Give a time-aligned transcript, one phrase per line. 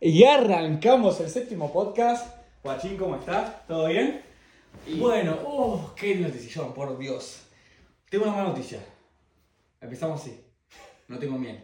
[0.00, 2.36] Y arrancamos el séptimo podcast.
[2.64, 3.66] Guachín, ¿cómo estás?
[3.66, 4.20] ¿Todo bien?
[4.96, 7.42] Bueno, oh, qué noticia, por Dios.
[8.10, 8.80] Tengo una mala noticia.
[9.80, 10.40] Empezamos así.
[11.06, 11.62] No tengo miel.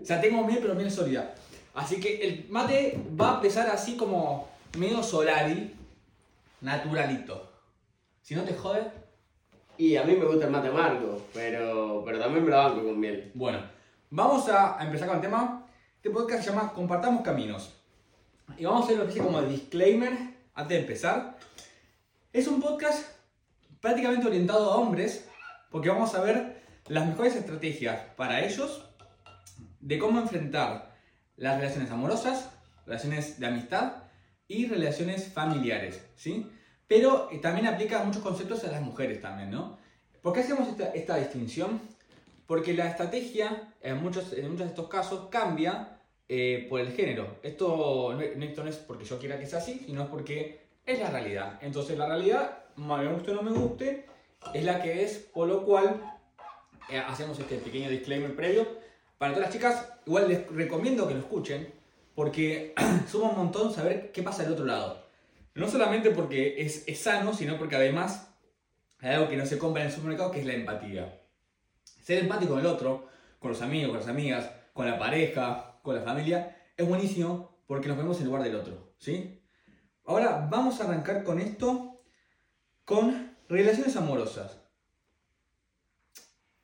[0.00, 1.34] O sea, tengo miel, pero miel sólida.
[1.74, 5.74] Así que el mate va a empezar así como medio solari,
[6.60, 7.52] naturalito.
[8.22, 8.90] Si no te jode,
[9.76, 12.98] Y a mí me gusta el mate amargo, pero, pero también me lo banco con
[12.98, 13.30] miel.
[13.34, 13.60] Bueno,
[14.10, 15.67] vamos a empezar con el tema.
[15.98, 17.74] Este podcast se llama Compartamos Caminos.
[18.56, 20.12] Y vamos a hacer lo que dice como disclaimer
[20.54, 21.36] antes de empezar.
[22.32, 23.04] Es un podcast
[23.80, 25.28] prácticamente orientado a hombres,
[25.72, 28.88] porque vamos a ver las mejores estrategias para ellos
[29.80, 30.94] de cómo enfrentar
[31.34, 32.48] las relaciones amorosas,
[32.86, 33.94] relaciones de amistad
[34.46, 36.48] y relaciones familiares, ¿sí?
[36.86, 39.76] Pero eh, también aplica muchos conceptos a las mujeres también, ¿no?
[40.22, 41.80] ¿Por qué hacemos esta, esta distinción?
[42.48, 47.36] Porque la estrategia en muchos, en muchos de estos casos cambia eh, por el género.
[47.42, 50.98] Esto no, esto no es porque yo quiera que sea así, sino es porque es
[50.98, 51.58] la realidad.
[51.60, 54.06] Entonces la realidad, me guste o no me guste,
[54.54, 56.00] es la que es, por lo cual
[56.88, 58.66] eh, hacemos este pequeño disclaimer previo.
[59.18, 61.70] Para todas las chicas, igual les recomiendo que lo escuchen,
[62.14, 62.72] porque
[63.10, 65.06] suma un montón saber qué pasa del otro lado.
[65.54, 68.34] No solamente porque es, es sano, sino porque además
[69.00, 71.20] hay algo que no se compra en el supermercado, que es la empatía.
[72.02, 73.08] Ser empático con el otro,
[73.38, 77.88] con los amigos, con las amigas, con la pareja, con la familia, es buenísimo porque
[77.88, 79.42] nos vemos en lugar del otro, ¿sí?
[80.04, 82.00] Ahora vamos a arrancar con esto,
[82.84, 84.58] con relaciones amorosas.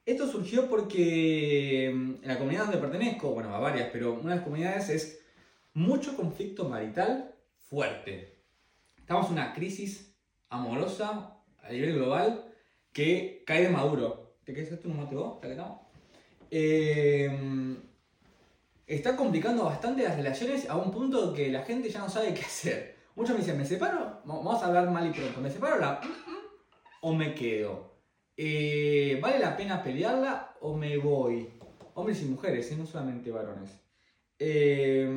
[0.07, 4.37] Esto surgió porque mm, en la comunidad donde pertenezco, bueno, a varias, pero una de
[4.37, 5.21] las comunidades es
[5.73, 8.39] mucho conflicto marital fuerte.
[8.97, 10.15] Estamos en una crisis
[10.49, 12.45] amorosa a nivel global
[12.93, 14.24] que cae de maduro.
[14.45, 15.39] ¿Te quedas esto?
[15.41, 15.81] ¿Te quedamos?
[16.51, 17.77] Eh,
[18.87, 22.43] está complicando bastante las relaciones a un punto que la gente ya no sabe qué
[22.43, 22.97] hacer.
[23.17, 24.21] Muchos me dicen, ¿me separo?
[24.25, 25.41] Vamos a hablar mal y pronto.
[25.41, 26.01] ¿Me separo la
[27.01, 27.95] o me quedo?
[28.37, 31.49] Eh, ¿Vale la pena pelearla o me voy?
[31.95, 32.77] Hombres y mujeres, ¿eh?
[32.77, 33.71] no solamente varones.
[34.39, 35.09] Eh,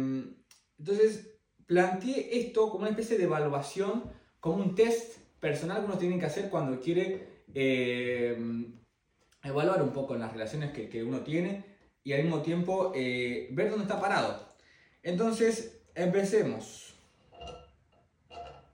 [0.78, 4.04] entonces, planteé esto como una especie de evaluación,
[4.40, 8.38] como un test personal que uno tiene que hacer cuando quiere eh,
[9.48, 11.64] evaluar un poco las relaciones que, uno tiene
[12.04, 14.56] y al mismo tiempo eh, ver dónde está parado.
[15.04, 16.96] Entonces, empecemos.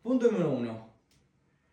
[0.01, 0.93] Punto número uno.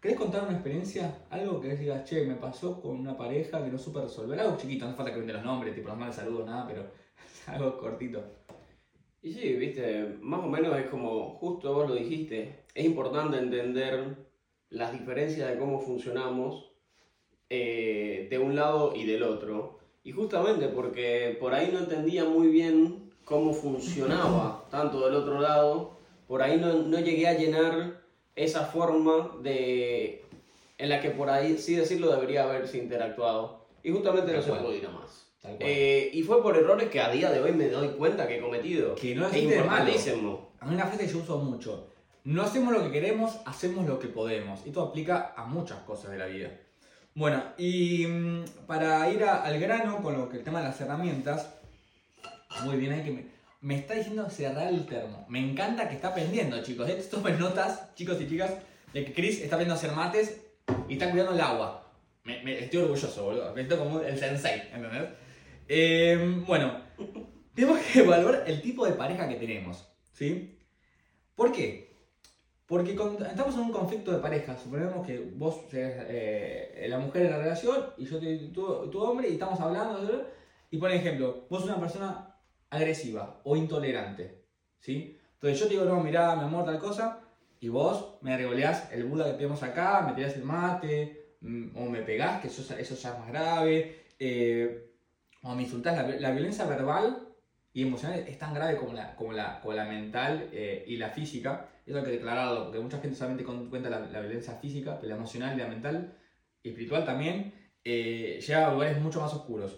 [0.00, 1.26] ¿Querés contar una experiencia?
[1.28, 4.40] Algo que digas, che, me pasó con una pareja que no supe resolver.
[4.40, 6.90] Algo chiquito, no hace falta que vende los nombres, tipo los males saludos, nada, pero
[7.46, 8.24] algo cortito.
[9.20, 14.16] Y sí, viste, más o menos es como, justo vos lo dijiste, es importante entender
[14.70, 16.69] las diferencias de cómo funcionamos
[17.50, 19.78] eh, de un lado y del otro.
[20.02, 25.92] Y justamente porque por ahí no entendía muy bien cómo funcionaba tanto del otro lado,
[26.26, 28.00] por ahí no, no llegué a llenar
[28.36, 30.24] esa forma de,
[30.78, 33.66] en la que por ahí, sí decirlo, debería haberse interactuado.
[33.82, 34.62] Y justamente no Tal se cual.
[34.62, 35.26] pudo ir a más.
[35.58, 38.40] Eh, y fue por errores que a día de hoy me doy cuenta que he
[38.40, 38.94] cometido.
[38.94, 39.42] Que no es malo.
[39.42, 40.50] importantísimo.
[40.60, 41.88] Hay una frase que yo uso mucho.
[42.24, 44.60] No hacemos lo que queremos, hacemos lo que podemos.
[44.66, 46.50] Esto aplica a muchas cosas de la vida.
[47.14, 51.50] Bueno, y mm, para ir al grano con lo que el tema de las herramientas,
[52.64, 53.24] muy bien, hay que me,
[53.60, 55.26] me está diciendo cerrar el termo.
[55.28, 56.88] Me encanta que está aprendiendo, chicos.
[56.88, 57.02] ¿eh?
[57.10, 58.52] Tomen notas, chicos y chicas,
[58.92, 60.40] de que Chris está a hacer mates
[60.88, 61.86] y está cuidando el agua.
[62.24, 63.54] Estoy orgulloso, boludo.
[63.54, 65.08] Me siento como el sensei, ¿entendés?
[65.68, 66.80] Eh, bueno,
[67.54, 70.58] tenemos que evaluar el tipo de pareja que tenemos, ¿sí?
[71.34, 71.89] ¿Por qué?
[72.70, 77.22] Porque cuando estamos en un conflicto de pareja, suponemos que vos seas eh, la mujer
[77.26, 80.24] en la relación y yo te- tu, tu hombre y estamos hablando,
[80.70, 82.08] y por ejemplo, vos sos una persona
[82.70, 84.44] agresiva o intolerante,
[84.78, 85.18] ¿sí?
[85.34, 87.18] Entonces yo te digo, no, mirá, mi amor, tal cosa,
[87.58, 91.80] y vos me regoleás el Buda que tenemos acá, me tirás el mate, mm, o
[91.90, 94.92] me pegás, que eso, eso ya es más grave, eh,
[95.42, 95.96] o me insultás.
[95.96, 97.26] La, la violencia verbal
[97.72, 101.10] y emocional es tan grave como la, como la, como la mental eh, y la
[101.10, 101.66] física.
[101.90, 105.16] Eso hay que declararlo, porque mucha gente solamente cuenta la, la violencia física, pero la
[105.16, 106.14] emocional y la mental
[106.62, 107.52] y espiritual también
[107.84, 109.76] eh, llega a lugares mucho más oscuros.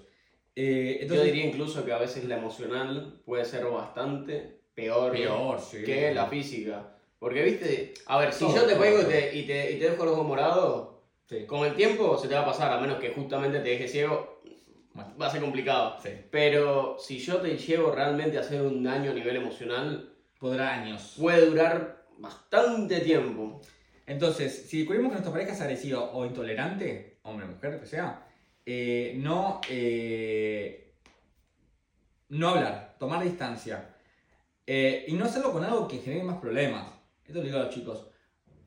[0.55, 5.59] Eh, Yo entonces, diría incluso que a veces la emocional puede ser bastante peor, peor,
[5.59, 5.83] sí.
[5.85, 6.97] que la física.
[7.19, 9.91] Porque, viste, a ver, si Todo, yo te pego y te, y, te, y te
[9.91, 10.93] dejo el ojo morado,
[11.27, 11.47] Sí.
[11.47, 14.43] con el tiempo se te va a pasar, a menos que justamente te deje ciego,
[14.93, 15.97] Bueno, va a ser complicado.
[16.03, 16.11] sí.
[16.31, 21.15] Pero si yo te llevo realmente a hacer un daño a nivel emocional, Podrá años.
[21.19, 23.61] puede durar bastante tiempo.
[24.07, 28.27] Entonces, si descubrimos que nuestra pareja es agresiva o intolerante, hombre mujer, que sea,
[28.65, 30.95] eh, no, eh,
[32.31, 33.95] no hablar, tomar distancia.
[34.67, 36.87] Eh, y no hacerlo con algo que genere más problemas.
[37.27, 38.07] Esto lo digo a los chicos.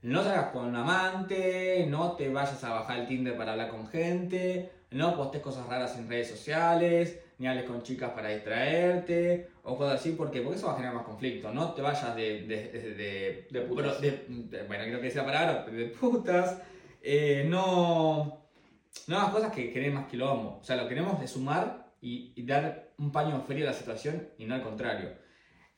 [0.02, 3.88] No salgas con un amante, no te vayas a bajar el Tinder para hablar con
[3.88, 9.78] gente, no postes cosas raras en redes sociales, ni hables con chicas para distraerte, o
[9.78, 11.52] cosas así, porque, porque eso va a generar más conflicto.
[11.52, 12.44] No te vayas de.
[12.44, 14.00] de, de, De putas.
[14.02, 16.62] de- bueno, creo que sea la palabra, de putas.
[17.02, 18.42] Eh, no.
[19.08, 20.60] No hagas cosas que generen más quilombo.
[20.62, 23.78] O sea, lo que queremos es sumar y, y dar un paño frío a la
[23.78, 25.10] situación y no al contrario.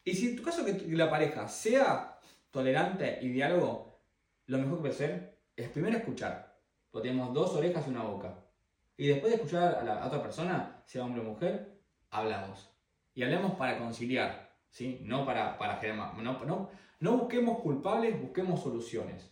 [0.03, 2.19] Y si en tu caso que la pareja sea
[2.51, 3.99] tolerante y diálogo,
[4.45, 6.55] lo mejor que puede hacer es primero escuchar.
[6.91, 8.35] Porque tenemos dos orejas y una boca.
[8.97, 11.77] Y después de escuchar a la a otra persona, sea hombre o mujer,
[12.09, 12.69] hablamos.
[13.13, 14.99] Y hablemos para conciliar, ¿sí?
[15.03, 19.31] No para, para generar no, no, no busquemos culpables, busquemos soluciones.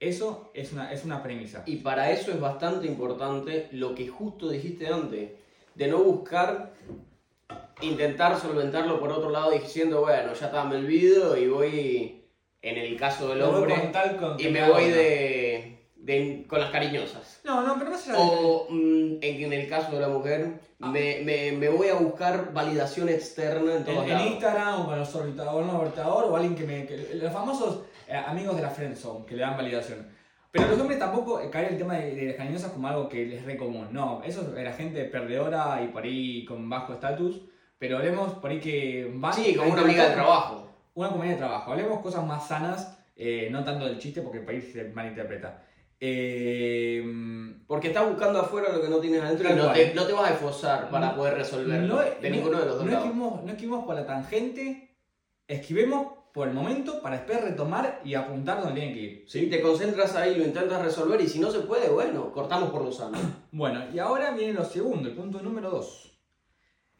[0.00, 1.62] Eso es una, es una premisa.
[1.66, 5.30] Y para eso es bastante importante lo que justo dijiste antes,
[5.74, 6.72] de no buscar
[7.80, 12.24] intentar solventarlo por otro lado diciendo, bueno, ya está, me olvido y voy,
[12.62, 13.74] en el caso del hombre,
[14.38, 15.43] y me voy de,
[16.04, 17.40] de- con las cariñosas.
[17.44, 18.18] No, no, pero más allá.
[18.18, 20.90] O mm, en, en el caso de la mujer, Ah.
[20.90, 24.26] me, me- me voy a buscar validación externa en todos En, en.
[24.32, 26.86] Instagram o con los orbitadores, orbitador o alguien que me.
[26.86, 30.06] que- los famosos eh, amigos de la friendzone que le dan validación.
[30.50, 33.08] Pero los hombres tampoco eh, caen en el tema de, de las cariñosas como algo
[33.08, 33.88] que les es re común.
[33.90, 37.40] No, eso es la gente perdedora y por ahí con bajo estatus.
[37.78, 39.32] Pero hablemos por ahí que van.
[39.34, 40.70] Sí, como una amiga de trabajo.
[40.94, 41.72] Una compañía de trabajo.
[41.72, 45.62] Hablemos cosas más sanas, eh, no tanto del chiste porque el país se malinterpreta.
[46.06, 47.02] Eh,
[47.66, 50.30] Porque estás buscando afuera lo que no tienes adentro y no te, no te vas
[50.30, 53.06] a esforzar para No- poder resolverlo de ninguno de los dos no lados.
[53.06, 54.96] esquivemos, no esquivemos por la tangente,
[55.48, 59.24] esquivemos por el momento para después retomar y apuntar donde tienen que ir.
[59.28, 62.82] Si te concentras ahí, lo intentas resolver y si no se puede, bueno, cortamos por
[62.84, 63.16] lo sano.
[63.52, 66.20] Bueno, y ahora viene lo segundo, el punto número 2.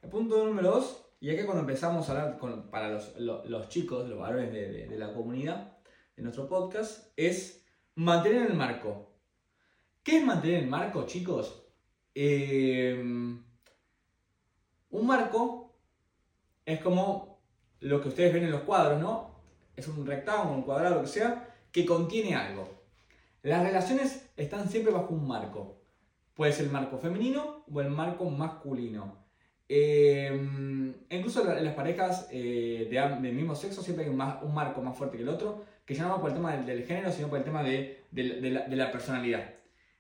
[0.03, 3.69] El punto número 2, y aquí cuando empezamos a hablar con- para los, lo- los
[3.69, 5.77] chicos, los varones de, de- de la comunidad,
[6.17, 7.64] de nuestro podcast, es
[7.97, 9.11] mantener el marco.
[10.03, 11.63] ¿Qué es mantener el marco, chicos?
[12.15, 12.95] Eh,
[14.91, 15.75] un marco
[16.65, 17.41] es como
[17.81, 19.35] lo que ustedes ven en los cuadros, ¿no?
[19.77, 22.69] Es un rectángulo, un cuadrado, lo que sea, que contiene algo.
[23.43, 25.81] Las relaciones están siempre bajo un marco.
[26.35, 29.25] Puede ser el marco femenino o el marco masculino.
[29.69, 34.83] Eh, incluso en las parejas eh, de del mismo sexo siempre hay ma- un marco
[34.83, 37.13] más fuerte que el otro, que ya no va por el tema del, del género,
[37.13, 39.55] sino por el tema de, de- de la, de la personalidad.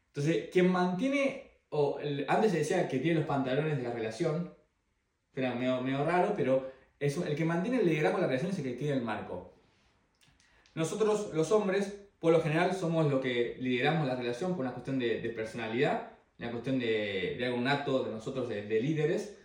[0.09, 4.55] Entonces, quien mantiene, o el- antes se decía que tiene los pantalones de la relación,
[5.33, 6.71] que era medio, medio raro, pero
[7.01, 9.53] es el que mantiene el liderazgo de la relación es el que tiene el marco.
[10.75, 14.99] Nosotros, los hombres, por lo general, somos los que lideramos la relación por una cuestión
[14.99, 19.37] de, de personalidad, una cuestión de, de algo nato de nosotros, de, de líderes.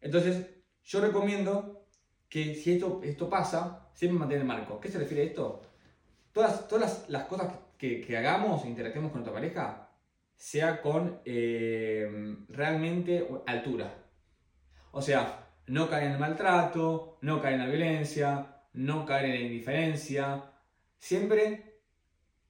[0.00, 0.46] Entonces,
[0.84, 1.86] yo recomiendo
[2.28, 4.80] que si esto, esto pasa, siempre mantener el marco.
[4.80, 5.62] ¿Qué se refiere a esto?
[6.32, 9.88] Todas, todas las, cosas que, hagamos interactuemos con nuestra pareja,
[10.36, 13.92] sea con eh, realmente altura.
[14.92, 19.34] O sea, no caer en el maltrato, no caer en la violencia, no caer en
[19.34, 20.44] la indiferencia.
[20.98, 21.80] Siempre,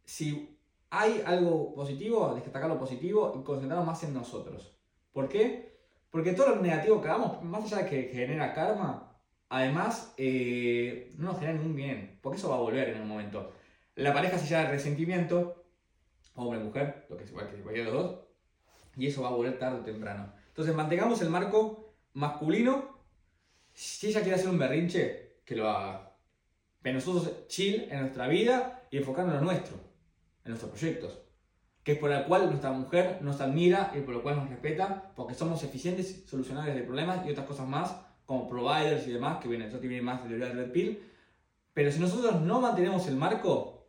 [0.05, 0.59] si
[0.91, 4.77] hay algo positivo, destacar lo positivo y concentrarnos más en nosotros.
[5.13, 5.79] ¿Por qué?
[6.11, 9.17] Porque todo lo negativo que hagamos, más allá de que genera karma,
[9.49, 13.53] además eh, no nos genera ningún bien, porque eso va a volver en un momento.
[14.01, 15.63] La pareja se llama resentimiento,
[16.35, 18.21] hombre, mujer, lo que sea, que cualquiera de los dos,
[18.97, 20.33] y eso va a volver tarde o temprano.
[20.49, 22.97] Entonces mantengamos el marco masculino.
[23.75, 26.17] Si ella quiere hacer un berrinche, que lo haga.
[26.81, 29.77] Pero nosotros chill en nuestra vida y enfocarnos en lo nuestro,
[30.45, 31.19] en nuestros proyectos.
[31.85, 35.13] Que es por el cual nuestra mujer nos admira y por lo cual nos respeta,
[35.15, 39.49] porque somos eficientes, solucionadores de problemas y otras cosas más, como providers y demás, que
[39.49, 41.03] vienen, eso viene más de teoría del Red Pill.
[41.75, 43.80] Pero si nosotros no mantenemos el marco,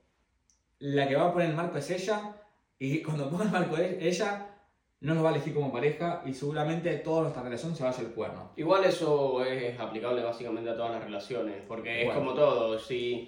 [0.81, 2.35] la que va a poner el marco es ella,
[2.77, 4.47] y cuando ponga el marco e- ella,
[5.01, 7.91] no nos va a elegir como pareja y seguramente toda nuestra relación se va a
[7.91, 8.51] hacer el cuerno.
[8.55, 12.19] Igual eso es aplicable básicamente a todas las relaciones, porque es Bueno.
[12.19, 13.27] como todo, si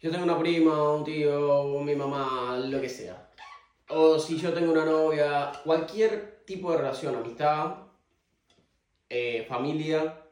[0.00, 3.30] yo tengo una prima, un tío, mi mamá, lo que sea,
[3.88, 7.74] o si yo tengo una novia, cualquier tipo de relación, amistad,
[9.08, 10.22] eh, familia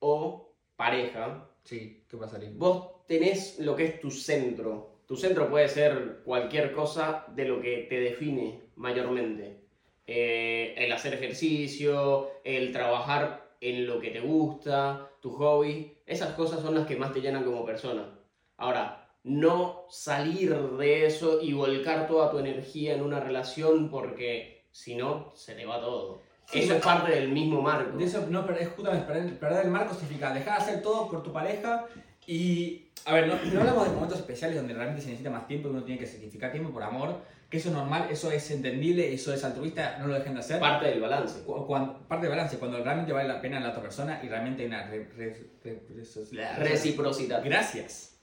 [0.00, 2.58] o pareja, Sí, ¿qué pasa, Lin?
[2.58, 4.97] vos tenés lo que es tu centro.
[5.08, 9.62] Tu centro puede ser cualquier cosa de lo que te define mayormente.
[10.06, 16.60] Eh, el hacer ejercicio, el trabajar en lo que te gusta, tu hobby, esas cosas
[16.60, 18.18] son las que más te llenan como persona.
[18.58, 24.94] Ahora, no salir de eso y volcar toda tu energía en una relación porque si
[24.94, 26.20] no, se te va todo.
[26.52, 27.96] Eso es parte del mismo marco.
[27.96, 31.22] De eso, no, es justamente perder, perder el marco significa dejar de hacer todo por
[31.22, 31.86] tu pareja
[32.32, 32.84] y.
[33.04, 35.70] A ver, no, no hablamos de momentos especiales donde realmente se necesita más tiempo y
[35.70, 39.32] uno tiene que sacrificar tiempo por amor, que eso es normal, eso es entendible, eso
[39.32, 40.60] es altruista, no lo dejen de hacer.
[40.60, 41.40] Parte del balance.
[41.42, 44.62] Cu- cuando- parte del balance, cuando realmente vale la pena la otra persona y realmente
[44.62, 47.42] hay una re- re- re- re- Reciprocidad.
[47.42, 48.18] Gracias.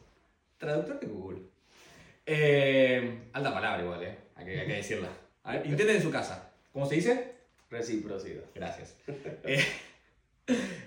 [0.59, 1.39] Traductor de Google.
[2.27, 4.17] Eh, alta palabra igual, eh.
[4.35, 5.07] Hay que, hay que decirla.
[5.43, 6.51] A ver, intenten en su casa.
[6.73, 7.33] ¿Cómo se dice?
[7.71, 8.43] Reciprocidad.
[8.53, 8.95] Gracias.
[9.43, 9.63] Eh,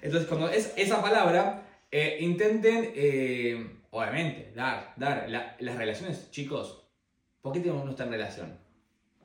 [0.03, 5.29] entonces, cuando es esa palabra, eh, intenten, eh, obviamente, dar, dar.
[5.29, 6.85] La- las relaciones, chicos,
[7.41, 8.59] ¿por qué tenemos nuestra relación?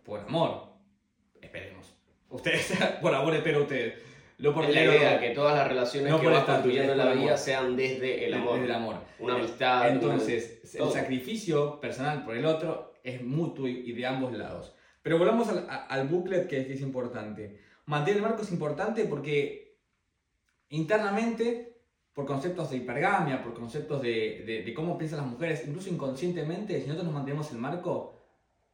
[0.04, 0.74] Por amor.
[1.42, 1.94] Esperemos.
[2.30, 4.02] Ustedes, por amor, espero ustedes.
[4.40, 7.06] No por Es la idea que todas las relaciones No que vas construyendo en es
[7.06, 7.38] la vida amor.
[7.38, 8.54] sean desde el amor.
[8.56, 8.96] desde el amor.
[9.20, 9.90] Una amistad.
[9.90, 10.92] Entonces, el todo.
[10.92, 14.76] sacrificio personal por el otro es mutuo y de ambos lados.
[15.02, 17.60] Pero volvamos al, al booklet que, que es importante.
[17.86, 19.78] Mantener el marco es importante porque
[20.70, 21.73] internamente,
[22.14, 26.76] por conceptos de hipergamia, por conceptos de, de- de cómo piensan las mujeres, incluso inconscientemente,
[26.80, 28.20] si nosotros nos mantenemos el marco,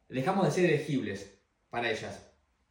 [0.08, 1.38] dejamos de ser elegibles
[1.70, 2.26] para ellas.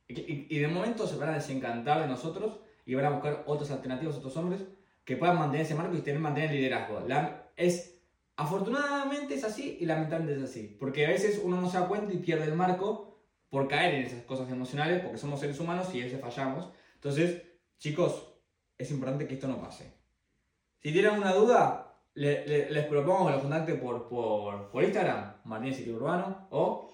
[0.08, 4.16] Y de momento se van a desencantar de nosotros y van a buscar otras alternativas,
[4.16, 4.62] otros hombres
[5.06, 7.02] que puedan mantener ese marco y tener, mantener el liderazgo.
[7.08, 8.02] La- es,
[8.36, 10.76] afortunadamente es así y lamentablemente es así.
[10.80, 14.04] Porque a veces uno no se da cuenta y pierde el marco por caer en
[14.04, 16.70] esas cosas emocionales, porque somos seres humanos y a veces fallamos.
[16.96, 17.42] Entonces,
[17.78, 18.34] chicos,
[18.78, 19.92] es importante que esto no pase.
[20.82, 25.34] Si tienen una duda, le- le- les propongo que lo contacte por, por, por Instagram,
[25.46, 26.92] Martín Ezequiel Urbano, o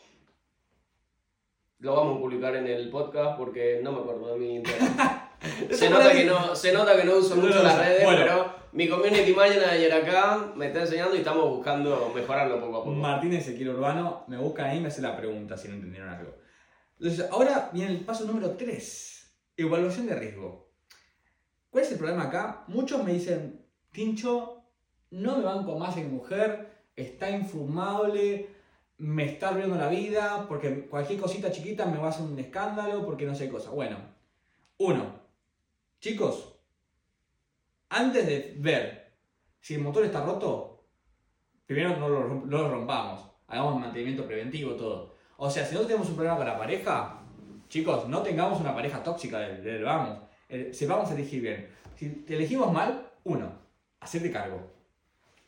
[1.79, 4.63] Lo vamos a publicar en el podcast porque no me acuerdo de mi
[5.75, 8.19] se, nota que no, se nota que no uso mucho las redes, Bueno.
[8.21, 12.91] pero mi community manager acá me está enseñando y estamos buscando mejorarlo poco a poco.
[12.95, 16.33] Martín Ezequiel Urbano, me buscan ahí y me hace la pregunta si no entendieron algo.
[16.99, 20.71] Entonces, ahora viene el paso número 3, evaluación de riesgo.
[21.69, 22.63] ¿Cuál es el problema acá?
[22.67, 23.64] Muchos me dicen,
[23.95, 24.61] Tincho,
[25.11, 28.49] no me banco más en mujer, está infumable,
[28.97, 33.05] me está arruinando la vida, porque cualquier cosita chiquita me va a hacer un escándalo,
[33.05, 33.71] porque no sé cosa.
[33.71, 33.97] Bueno,
[34.79, 35.21] uno,
[35.99, 36.59] chicos,
[37.89, 39.13] antes de ver
[39.61, 40.85] si el motor está roto,
[41.65, 45.15] primero no lo, romp- no lo rompamos, hagamos mantenimiento preventivo, todo.
[45.37, 47.21] O sea, si nosotros tenemos un problema con la pareja,
[47.69, 50.19] chicos, no tengamos una pareja tóxica del, vamos.
[50.49, 51.69] Eh, sepamos elegir bien.
[51.95, 53.64] Si te elegimos mal, uno,
[54.05, 54.71] hacerte cargo.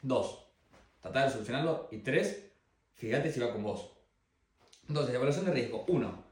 [0.01, 0.47] Dos,
[1.01, 1.87] tratar de solucionarlo.
[1.91, 2.51] Y tres,
[2.95, 3.93] fíjate si va con vos.
[4.87, 5.85] Entonces, evaluación de riesgo.
[5.87, 6.23] Uno,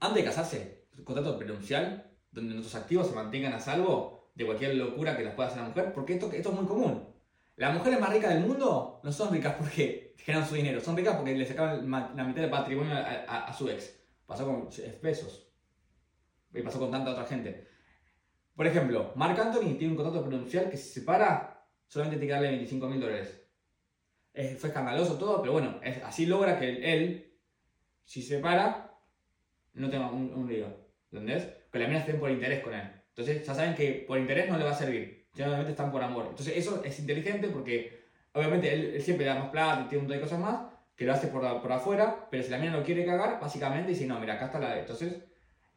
[0.00, 5.16] antes de casarse, contrato prenupcial, donde nuestros activos se mantengan a salvo de cualquier locura
[5.16, 7.08] que las pueda hacer la mujer, porque esto, esto es muy común.
[7.56, 11.16] Las mujeres más ricas del mundo no son ricas porque generan su dinero, son ricas
[11.16, 13.94] porque le sacaban la mitad del patrimonio a, a- a su ex.
[14.26, 14.68] Pasó con
[15.02, 15.46] Bezos.
[16.52, 17.68] Y pasó con tanta otra gente.
[18.56, 21.53] Por ejemplo, Mark Anthony tiene un contrato prenupcial que se separa,
[21.88, 23.40] solamente tiene que darle 25 mil dólares.
[24.32, 27.32] Es- fue escandaloso todo, pero bueno, es- así logra que él,
[28.04, 28.92] si se separa,
[29.74, 30.66] no tenga un, un lío.
[31.12, 31.48] ¿Entendés?
[31.70, 32.90] Que las minas estén por interés con él.
[33.10, 35.26] Entonces ya saben que por interés no le va a servir.
[35.34, 36.26] Generalmente están por amor.
[36.30, 40.04] Entonces eso es inteligente porque obviamente él, él siempre da más plata y tiene un
[40.08, 42.84] montón de cosas más que lo hace por, por afuera, pero si la mina lo
[42.84, 44.78] quiere cagar, básicamente dice, no, mira, acá está la...
[44.78, 45.24] Entonces,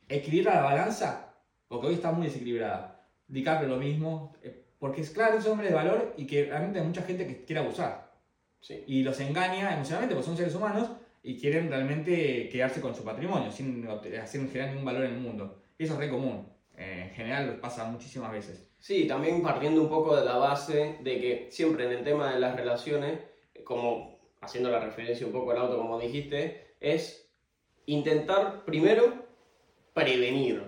[0.07, 1.33] equilibra la balanza,
[1.67, 3.03] porque hoy está muy desequilibrada.
[3.27, 6.79] DiCaprio lo mismo, eh, porque es claro, es un hombre de valor y que realmente
[6.79, 8.11] hay mucha gente que quiere abusar
[8.59, 8.83] Sí.
[8.87, 10.89] y los engaña emocionalmente, porque son seres humanos
[11.23, 15.61] y quieren realmente quedarse con su patrimonio sin hacer generar ningún valor en el mundo.
[15.77, 16.47] Y eso es re común.
[16.77, 18.67] Eh, en general pasa muchísimas veces.
[18.79, 22.39] Sí, también partiendo un poco de la base de que siempre en el tema de
[22.39, 23.19] las relaciones,
[23.63, 27.27] como haciendo la referencia un poco al auto como dijiste, es
[27.87, 29.25] intentar primero
[29.93, 30.63] prevenir.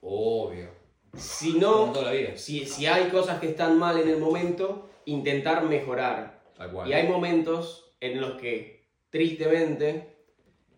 [0.00, 0.68] Obvio.
[1.16, 1.92] Si no,
[2.36, 6.42] si, si hay cosas que están mal en el momento, intentar mejorar.
[6.86, 10.16] Y hay momentos en los que, tristemente,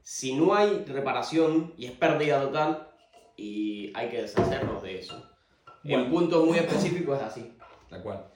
[0.03, 2.89] si no hay reparación y es pérdida total,
[3.37, 5.31] y hay que deshacernos de eso.
[5.83, 6.05] Bueno.
[6.05, 7.53] En puntos muy específicos es así.
[7.89, 8.31] Tal cual.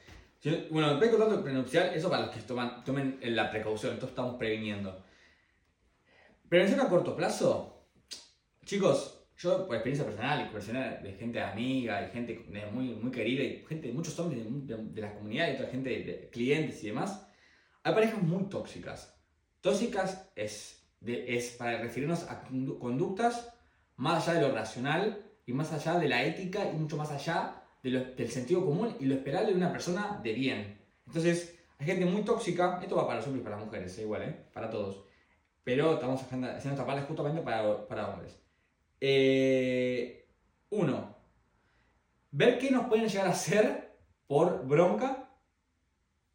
[0.71, 5.05] Bueno, el contrato prenupcial, eso para los que toman, tomen la precaución, entonces estamos previniendo.
[6.49, 7.85] Prevención a corto plazo,
[8.65, 13.11] chicos, yo por experiencia personal y personal de gente amiga y gente de muy, muy
[13.11, 16.83] querida y gente, muchos hombres de, de, de la comunidad y otra gente, de clientes
[16.85, 17.27] y demás,
[17.83, 19.15] hay parejas muy tóxicas.
[19.63, 23.53] Tóxicas es, de- es para referirnos a condu- conductas
[23.97, 27.63] más allá de lo racional y más allá de la ética y mucho más allá
[27.83, 30.79] de del sentido común y lo esperable de una persona de bien.
[31.07, 33.99] Entonces, hay gente muy tóxica, esto va para los hombres y para las mujeres, es
[34.01, 34.37] igual, ¿eh?
[34.53, 35.03] para todos.
[35.65, 38.39] Pero estamos haciendo esta parte justamente para, para hombres.
[39.01, 40.29] Eh,
[40.71, 41.17] uno,
[42.31, 45.29] ver qué nos pueden llegar a hacer por bronca.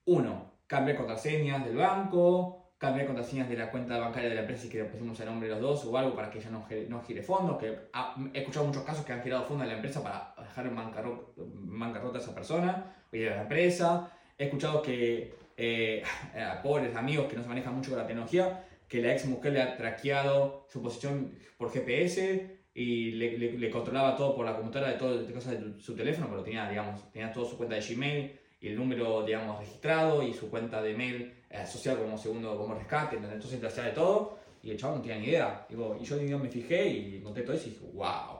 [0.05, 4.69] Uno, cambiar contraseñas del banco, cambiar contraseñas de la cuenta bancaria de la empresa y
[4.69, 7.01] que le pusimos el nombre de los dos o algo para que ella no, no
[7.03, 7.57] gire fondos.
[7.57, 10.67] Que ah, he escuchado muchos casos que han girado fondos de la empresa para dejar
[10.67, 14.11] en bancarro- bancarrota a esa persona y de la empresa.
[14.37, 16.03] He escuchado que eh,
[16.35, 19.53] a pobres amigos que no se manejan mucho con la tecnología, que la ex mujer
[19.53, 24.55] le ha traqueado su posición por GPS y le, le- le controlaba todo por la
[24.55, 27.75] computadora de todo de cosas de su teléfono, pero tenía, digamos, tenía toda su cuenta
[27.75, 32.17] de Gmail y el número, digamos, registrado y su cuenta de mail eh, asociado como
[32.17, 35.65] segundo, como rescate, entonces le hacía de todo y el chavo no tenía ni idea.
[35.69, 38.39] Digo, y yo digo, me fijé y encontré todo eso y dije, wow,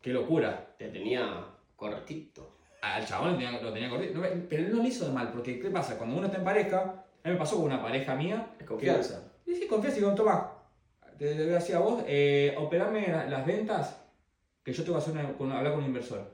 [0.00, 0.74] qué locura.
[0.78, 1.44] Te tenía
[1.76, 2.56] cortito.
[2.80, 5.30] Al chabón lo tenía, lo tenía corrido, No, pero él no le hizo de mal,
[5.30, 5.96] porque ¿qué pasa?
[5.96, 6.80] Cuando uno está en pareja,
[7.22, 9.22] a mí me pasó con una pareja mía, Es confianza.
[9.46, 10.52] y sí, confianza y digo, toma,
[11.18, 14.00] te, voy a decir a vos, eh, operame la- las ventas,
[14.62, 16.30] que yo tengo que hacer una- con- hablar con un inversor.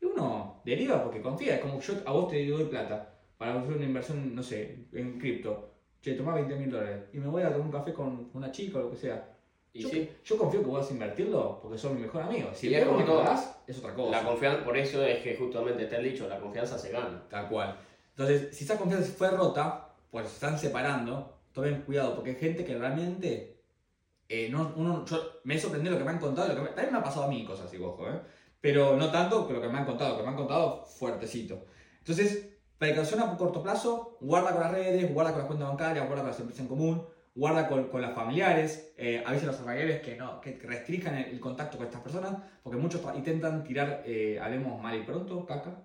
[0.00, 3.72] Y uno deriva porque confía, es como yo a vos te doy plata para hacer
[3.72, 5.70] una inversión, no sé, en cripto.
[6.00, 8.78] Che, tomá 20 mil dólares y me voy a tomar un café con una chica
[8.78, 9.28] o lo que sea.
[9.72, 12.50] Y yo, sí, yo confío que vas a invertirlo porque sos mi mejor amigo.
[12.52, 13.22] Si Y el es como como que todo.
[13.24, 14.10] pagás, es otra cosa.
[14.10, 17.22] la confianza, por eso es que justamente te han dicho, la confianza se gana.
[17.30, 17.76] Tal cual.
[18.10, 22.64] Entonces, si esa confianza fue rota, pues se están separando, tomen cuidado, porque hay gente
[22.64, 23.51] que realmente.
[24.34, 26.68] Eh, no, uno, yo, me he sorprendido lo que me han contado, lo que me-
[26.68, 28.20] también me ha pasado a mí cosas así, ojo, ¿eh?
[28.60, 31.66] pero no tanto que lo que me han contado, lo que me han contado fuertecito.
[31.98, 32.48] Entonces,
[32.78, 36.30] precaución a corto plazo, guarda con las redes, guarda con las cuentas bancarias, guarda con
[36.30, 40.16] las empresas en común, guarda con, con las familiares, eh, avisa a los familiares que,
[40.16, 44.80] no, que restrinjan el, el contacto con estas personas, porque muchos intentan tirar, eh, hablemos
[44.80, 45.82] mal y pronto, caca,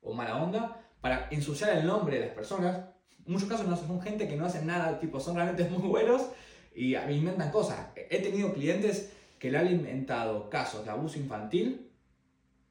[0.00, 2.88] o mala onda, para ensuciar el nombre de las personas.
[3.26, 6.28] En muchos casos no son gente que no hacen nada, tipo, son realmente muy buenos
[6.74, 7.88] y a- inventan cosas.
[7.96, 11.90] He tenido clientes que le han inventado casos de abuso infantil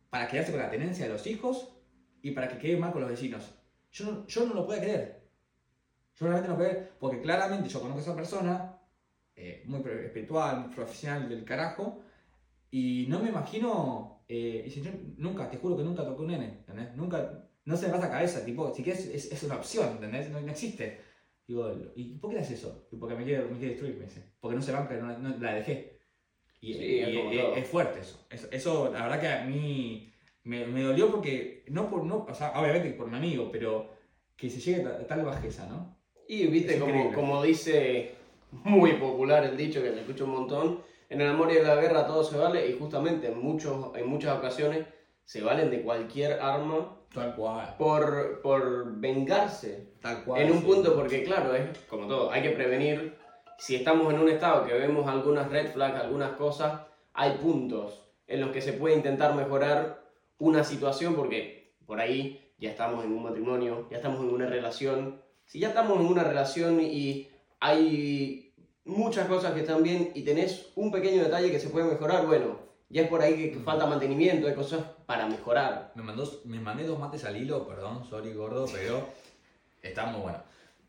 [0.09, 1.69] para quedarse con la tenencia de los hijos
[2.21, 3.43] y para que quede mal con los vecinos.
[3.91, 5.23] Yo no, yo no lo puedo creer.
[6.15, 8.77] Yo realmente no puedo creer porque claramente yo conozco a esa persona,
[9.35, 12.01] eh, muy espiritual, muy profesional del carajo,
[12.71, 16.95] y no me imagino, eh, yo nunca, te juro que nunca toqué un nene, ¿entendés?
[16.95, 20.29] Nunca, no se me pasa la cabeza, tipo, si quieres es, es una opción, ¿entendés?
[20.29, 20.99] No, no existe.
[21.47, 22.87] Digo, ¿y por qué haces eso?
[22.99, 24.31] Porque me quiere, me quiere destruir, me dice.
[24.39, 25.99] Porque no se banca, no, no la dejé.
[26.61, 28.25] Y, Sí, y- es es fuerte eso.
[28.29, 28.47] eso.
[28.51, 32.53] eso, la verdad que a mí me, me dolió porque, no por, no, o sea,
[32.55, 33.89] obviamente por mi amigo, pero
[34.37, 35.97] que se llegue a tal bajeza, ¿no?
[36.27, 38.15] Y viste, como, como dice
[38.51, 40.79] muy popular el dicho que se escucha un montón,
[41.09, 44.07] en el amor y en la guerra todo se vale y justamente en, muchos, en
[44.07, 44.87] muchas ocasiones
[45.25, 47.75] se valen de cualquier arma Tal cual.
[47.77, 49.93] por, por vengarse.
[50.01, 50.41] Tal cual.
[50.41, 50.65] En un sí.
[50.65, 53.17] punto, porque claro, es como todo, hay que prevenir.
[53.57, 56.81] Si estamos en un estado que vemos algunas red flags, algunas cosas,
[57.13, 60.03] hay puntos en los que se puede intentar mejorar
[60.39, 65.21] una situación porque por ahí ya estamos en un matrimonio, ya estamos en una relación.
[65.45, 68.53] Si ya estamos en una relación y hay
[68.85, 72.57] muchas cosas que están bien y tenés un pequeño detalle que se puede mejorar, bueno,
[72.93, 75.91] ya es por ahí que, que falta mantenimiento, hay cosas para mejorar.
[75.95, 79.07] Me, mandó, me mandé dos mates al hilo, perdón, sorry gordo, pero
[79.81, 80.37] está muy bueno.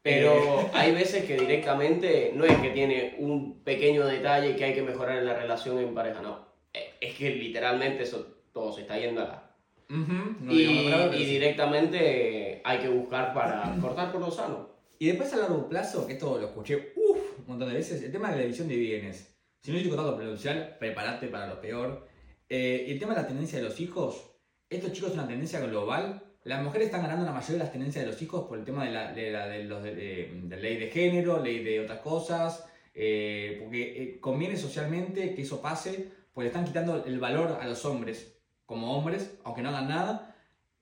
[0.02, 4.74] Pero Eh, hay veces que directamente no es que tiene un pequeño detalle que hay
[4.74, 6.46] que mejorar en la relación en pareja, no.
[6.74, 9.50] Eh, Es que literalmente eso todo se está yendo a la...
[9.88, 11.24] ujú, no y, palabra, y sí.
[11.24, 14.68] directamente hay que buscar para cortar por lo sano.
[14.98, 18.12] Y después a largo plazo, que esto lo escuché uf, un montón de veces, el
[18.12, 19.33] tema de la división de bienes.
[19.64, 22.06] Si no estoy contando pronunciar, prepárate para lo peor.
[22.50, 24.30] Eh, el tema de la tendencia de los hijos,
[24.68, 26.22] esto chicos es una tendencia global.
[26.42, 28.84] Las mujeres están ganando la mayoría de las tendencias de los hijos por el tema
[28.84, 34.02] de la, de la- de los ley de género, ley de otras cosas, eh, porque
[34.02, 38.94] eh, conviene socialmente que eso pase, porque están quitando el valor a los hombres como
[38.94, 40.36] hombres, aunque no hagan nada,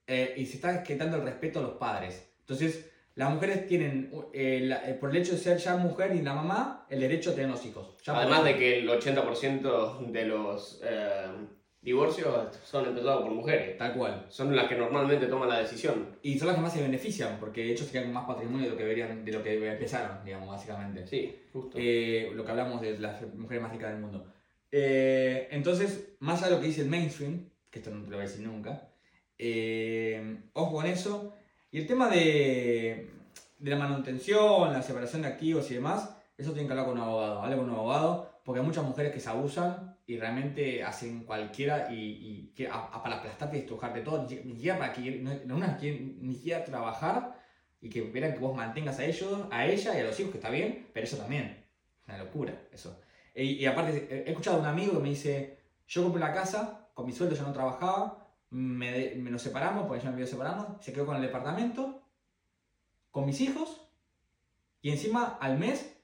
[0.07, 2.27] eh, y se está quitando el respeto a los padres.
[2.41, 6.21] Entonces, las mujeres tienen, eh, la- eh, por el hecho de ser ya mujer y
[6.21, 7.95] la mamá, el derecho a tener los hijos.
[8.03, 11.27] Ya Además de que el 80% de los eh,
[11.79, 12.33] divorcios
[12.65, 13.77] son empezados por mujeres.
[13.77, 14.25] Tal cual.
[14.29, 16.17] Son las que normalmente toman la decisión.
[16.23, 18.71] Y son las que más se benefician, porque ellos se quedan con más patrimonio de
[18.71, 21.05] lo que deberían, de lo que empezaron, digamos, básicamente.
[21.05, 21.77] Sí, justo.
[21.79, 24.25] Eh, lo que hablamos de las mujeres más ricas del mundo.
[24.71, 28.25] Entonces, más allá de lo que dice el mainstream, que esto no te lo voy
[28.25, 28.89] a decir nunca,
[30.53, 31.35] ojo con eso.
[31.73, 33.09] Y el tema de,
[33.57, 37.03] de la manutención, la separación de activos y demás, eso tienen que hablar con un
[37.03, 37.41] abogado.
[37.41, 41.91] Hable con un abogado, porque hay muchas mujeres que se abusan y realmente hacen cualquiera
[41.91, 45.65] y, y a- a- para aplastarte y estrujarte todo, ni siquiera- para que no, no
[46.21, 47.39] ni siquiera trabajar
[47.81, 50.37] y que vean que vos mantengas a ellos, a ella y a los hijos, que
[50.37, 51.65] está bien, pero eso también.
[52.07, 52.99] Una locura eso.
[53.33, 55.57] Y, y aparte, he escuchado a un amigo que me dice,
[55.87, 58.22] yo compré la casa, con mi sueldo ya no trabajaba,
[58.53, 62.01] me, me nos separamos, porque yo me pidió separarnos, se quedó con el departamento,
[63.11, 63.81] con mis hijos,
[64.81, 65.97] y encima al mes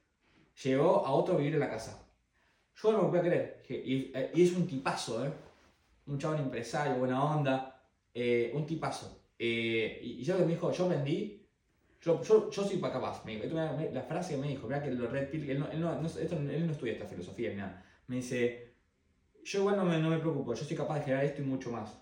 [0.64, 2.08] llegó a otro a vivir en la casa.
[2.82, 3.64] Yo no me podía creer.
[3.70, 5.32] Y, eh, y es un tipazo, ¿eh?
[6.08, 7.84] Un chabón empresario, buena onda,
[8.14, 9.22] eh, un tipazo.
[9.38, 11.48] Eh, y, y yo que me dijo, yo vendí,
[12.02, 13.24] yo, yo, yo soy pa- capaz.
[13.26, 15.82] Me dijo, la frase que me dijo, mira que lo red pill, él no, él
[15.82, 17.86] no- esto- él no estudia esta filosofía ni nada.
[18.08, 18.76] Me dice,
[19.44, 21.72] yo igual no me, no me preocupo, yo soy capaz de generar esto y mucho
[21.72, 22.00] más.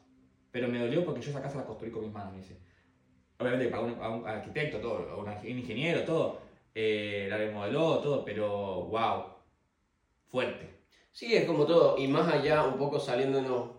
[0.51, 2.57] Pero me dolió porque yo esa casa la construí con mis manos, dice.
[3.39, 6.39] Obviamente para un, a un arquitecto, todo, un ing- ingeniero, todo.
[6.73, 9.23] eh, la remodeló, todo, pero wow.
[10.29, 10.77] Fuerte.
[11.11, 13.71] Sí, es como todo, y más allá, un poco saliéndonos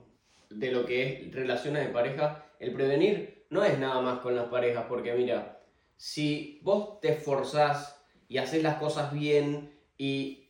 [0.51, 4.47] de lo que es relaciones de pareja, el prevenir no es nada más con las
[4.47, 5.61] parejas, porque mira,
[5.97, 10.48] si vos te esforzás y haces las cosas bien y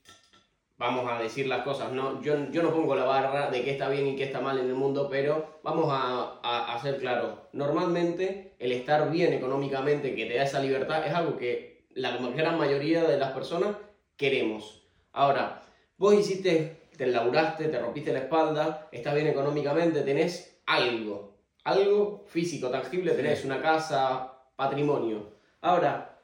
[0.78, 2.22] vamos a decir las cosas, ¿no?
[2.22, 4.66] Yo, yo no pongo la barra de qué está bien y qué está mal en
[4.66, 7.38] el mundo, pero vamos a, a, a ser claros.
[7.52, 12.58] Normalmente el estar bien económicamente, que te da esa libertad, es algo que la gran
[12.58, 13.76] mayoría de las personas
[14.16, 14.88] queremos.
[15.12, 15.62] Ahora,
[15.96, 22.70] vos hiciste, te laburaste, te rompiste la espalda, estás bien económicamente, tenés algo, algo físico,
[22.70, 25.32] tangible, tenés una casa, patrimonio.
[25.60, 26.20] Ahora,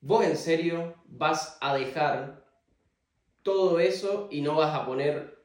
[0.00, 2.43] vos en serio vas a dejar
[3.44, 5.38] todo eso y no vas a poner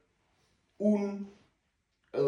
[0.80, 1.32] un,
[2.14, 2.20] eh,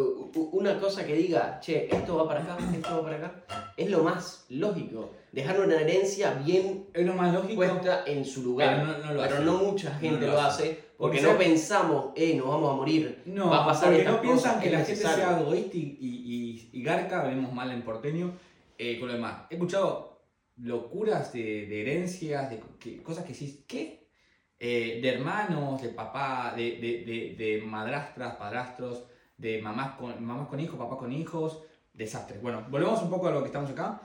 [0.52, 3.44] una cosa que diga, che, esto va para acá, esto va para acá.
[3.78, 5.12] Es lo más lógico.
[5.32, 7.56] Dejar una herencia bien Es lo más lógico.
[7.56, 8.76] puesta en su lugar.
[8.86, 9.46] Pero no- no lo Pero hace.
[9.46, 10.92] no mucha gente lo lo hace.
[10.98, 13.24] porque Porque no pensamos, eh, nos vamos a morir.
[13.26, 15.26] No, va a pasar porque no piensan que la gente necesario.
[15.26, 18.38] sea egoísta y, y, y- y garca, veremos mal en porteño,
[18.78, 19.46] eh, con lo demás.
[19.50, 20.22] He escuchado
[20.58, 24.01] locuras de, de herencias, de que- cosas que sí, ¿qué?
[24.64, 30.48] Eh, de hermanos, de papá, de, de, de, de madrastras, padrastros, de mamás con, mamás
[30.50, 32.40] con hijos, papás con hijos, desastres.
[32.44, 34.02] Bueno, volvemos un poco a lo que estamos acá.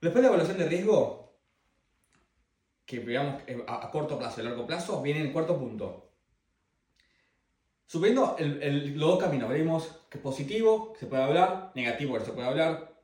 [0.00, 1.38] Después de la evaluación de riesgo,
[2.84, 6.10] que digamos eh, a, a corto plazo y a largo plazo, viene el cuarto punto.
[7.86, 12.24] Subiendo el, el- los dos caminos, veremos que positivo, que se puede hablar, negativo, que
[12.24, 13.00] se puede hablar,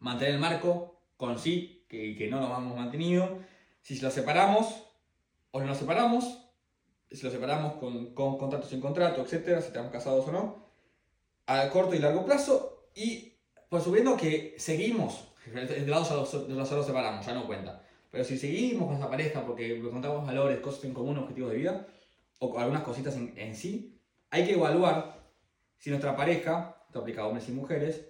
[0.00, 3.38] mantener el marco con sí, que, que no lo hemos mantenido,
[3.80, 4.84] si lo separamos
[5.50, 6.44] o no lo separamos,
[7.10, 10.68] si lo separamos con, con contrato sin contrato, etcétera, si estamos casados o no,
[11.46, 13.34] a corto y largo plazo, y
[13.68, 16.10] pues subiendo que seguimos, de lados
[16.48, 20.84] los separamos, ya no cuenta, pero si seguimos con esa pareja porque encontramos valores, cosas
[20.84, 21.86] en común, objetivos de vida,
[22.38, 23.98] o algunas cositas en, en sí,
[24.30, 25.18] hay que evaluar
[25.78, 28.04] si nuestra pareja, esto aplica a hombres y mujeres,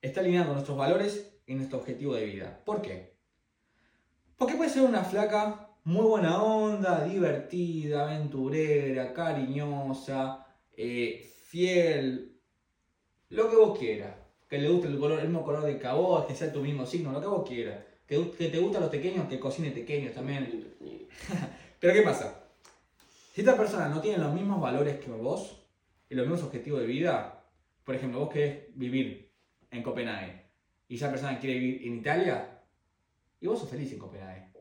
[0.00, 2.60] está alineada con nuestros valores y nuestro objetivo de vida.
[2.64, 3.14] ¿Por qué?
[4.36, 12.38] Porque puede ser una flaca muy buena onda, divertida, aventurera, cariñosa, eh, fiel,
[13.30, 14.16] lo que vos quieras.
[14.48, 17.12] Que le guste el, color, el mismo color de vos, que sea tu mismo signo,
[17.12, 17.84] lo que vos quieras.
[18.06, 20.74] Que, que te gustan los pequeños, que cocine pequeños también.
[21.80, 22.44] Pero ¿qué pasa?
[23.34, 25.64] Si esta persona no tiene los mismos valores que vos
[26.10, 27.44] y los mismos objetivos de vida,
[27.84, 29.32] por ejemplo, vos querés vivir
[29.70, 30.42] en Copenhague
[30.92, 32.60] y esa persona quiere vivir en Italia,
[33.40, 34.52] y vos sos feliz en Copenhague.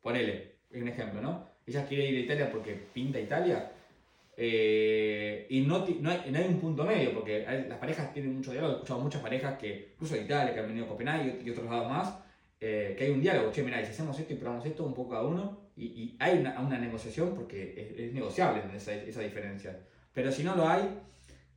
[0.00, 1.48] Ponele, un ejemplo, ¿no?
[1.66, 3.70] Ella quiere ir a Italia porque pinta Italia
[4.36, 8.52] eh, y no, no, hay, no hay un punto medio, porque las parejas tienen mucho
[8.52, 8.72] diálogo.
[8.72, 11.50] He escuchado muchas parejas que, incluso de Italia, que han venido a Copenhague y, y
[11.50, 12.18] otros lados más,
[12.58, 13.52] eh, que hay un diálogo.
[13.52, 16.16] Che, mira, y si hacemos esto y probamos esto un poco cada uno, y, y
[16.18, 19.78] hay una, una negociación porque es, es negociable esa, esa diferencia.
[20.14, 20.88] Pero si no lo hay,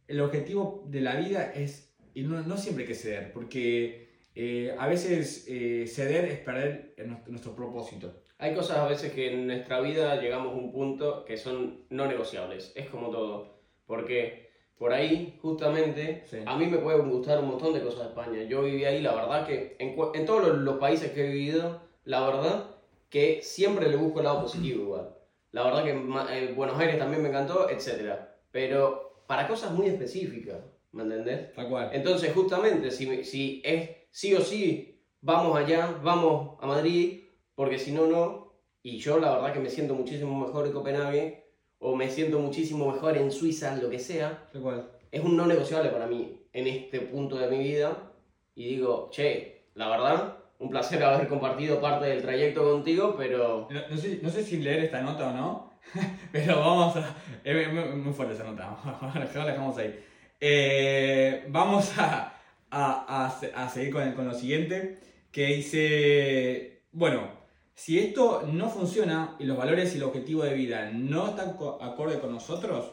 [0.08, 4.76] el objetivo de la vida es, y no, no siempre hay que ceder, porque eh,
[4.78, 8.14] a veces eh, ceder es perder nuestro, nuestro propósito.
[8.38, 12.08] Hay cosas a veces que en nuestra vida llegamos a un punto que son no
[12.08, 12.74] negociables.
[12.76, 13.60] Es como todo.
[13.86, 16.38] Porque por ahí, justamente, Sí.
[16.46, 18.44] a mí me puede gustar un montón de cosas de España.
[18.44, 21.82] Yo viví ahí, la verdad que en, en todos los, los países que he vivido,
[22.06, 22.66] la verdad
[23.10, 25.10] que siempre le busco el lado positivo igual.
[25.52, 28.16] La verdad que eh, Buenos Aires también me encantó, etc.
[28.52, 30.58] Pero para cosas muy específicas,
[30.92, 31.54] ¿me entendés?
[31.54, 31.92] Tal cual.
[31.94, 37.24] Entonces, justamente, si, si es sí o sí, vamos allá, vamos a Madrid,
[37.56, 38.54] porque si no, no.
[38.84, 41.44] Y yo la verdad que me siento muchísimo mejor en Copenhague,
[41.80, 44.48] o me siento muchísimo mejor en Suiza, lo que sea.
[44.62, 44.90] Cual.
[45.12, 48.12] Es un no negociable para mí en este punto de mi vida.
[48.56, 53.82] Y digo, che, la verdad, un placer haber compartido parte del trayecto contigo, pero No,
[53.90, 55.72] no sé, no sé si leer esta nota o no,
[56.32, 57.16] pero vamos a...
[57.44, 58.78] Es muy, muy fuerte esa nota,
[59.36, 60.00] la dejamos ahí.
[60.40, 62.33] Eh, vamos a,
[62.76, 65.00] a, a a seguir con, el- con lo siguiente,
[65.32, 67.28] que dice, bueno,
[67.76, 71.82] si esto no funciona y los valores y el objetivo de vida no están co-
[71.82, 72.92] acorde con nosotros,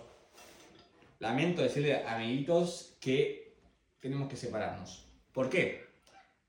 [1.18, 3.54] lamento decirle, amiguitos, que
[4.00, 5.06] tenemos que separarnos.
[5.32, 5.84] ¿Por qué?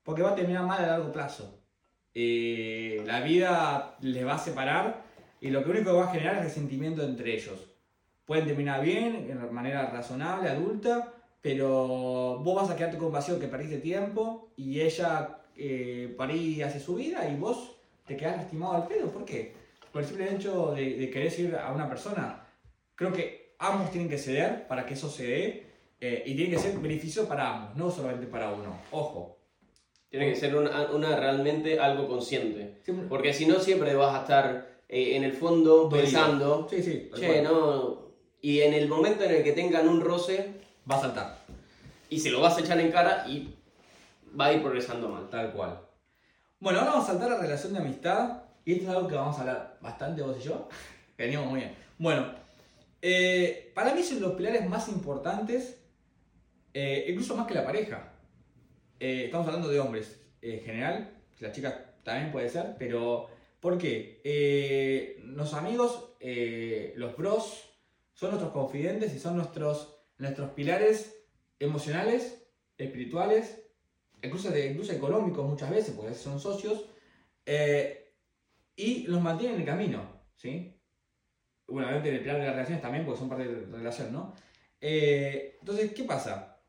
[0.02, 1.58] Porque va a terminar mal a largo plazo.
[2.14, 5.02] Eh, la vida les va a separar
[5.40, 7.58] y lo que único que va a generar es resentimiento entre ellos.
[8.24, 13.48] Pueden terminar bien, de manera razonable, adulta, pero vos vas a quedarte con vacío que
[13.48, 17.76] perdiste tiempo y ella eh, parí hace su vida y vos
[18.06, 19.08] te quedás lastimado al pedo.
[19.08, 19.52] ¿Por qué?
[19.92, 22.46] Por el simple hecho de, de querer seguir a una persona.
[22.94, 25.66] Creo que ambos tienen que ceder para que eso se dé
[26.00, 28.76] eh, y tiene que ser beneficio para ambos, no solamente para uno.
[28.90, 29.38] Ojo.
[30.10, 32.82] Tiene que ser una, una realmente algo consciente.
[33.08, 37.40] Porque si no, siempre vas a estar eh, en el fondo pensando, sí, sí, che,
[37.40, 38.10] no.
[38.42, 40.54] Y en el momento en el que tengan un roce,
[40.90, 41.38] va a saltar.
[42.10, 43.54] Y se lo vas a echar en cara y
[44.38, 45.28] va a ir progresando mal.
[45.30, 45.80] Tal cual.
[46.60, 48.42] Bueno, ahora vamos a saltar a la relación de amistad.
[48.64, 50.68] Y esto es algo que vamos a hablar bastante vos y yo.
[51.18, 51.74] Venimos muy bien.
[51.98, 52.42] Bueno,
[53.04, 55.82] eh, para mí son los pilares más importantes,
[56.72, 58.12] eh, incluso más que la pareja.
[59.00, 63.28] Eh, estamos hablando de hombres en general, la chica también puede ser, pero
[63.60, 65.18] ¿por qué?
[65.24, 66.10] los amigos,
[66.94, 67.64] los bros,
[68.14, 71.24] son nuestros confidentes y son nuestros, nuestros pilares
[71.58, 72.46] emocionales,
[72.78, 73.62] espirituales,
[74.22, 76.86] incluso, de, incluso económicos muchas veces, porque son socios,
[78.76, 80.00] y los mantienen en el camino,
[80.36, 80.78] ¿sí?
[81.72, 84.12] bueno, obviamente en el plan de las relaciones también, porque son parte de la relación,
[84.12, 84.34] ¿no?
[84.80, 86.60] Eh, entonces, ¿qué pasa?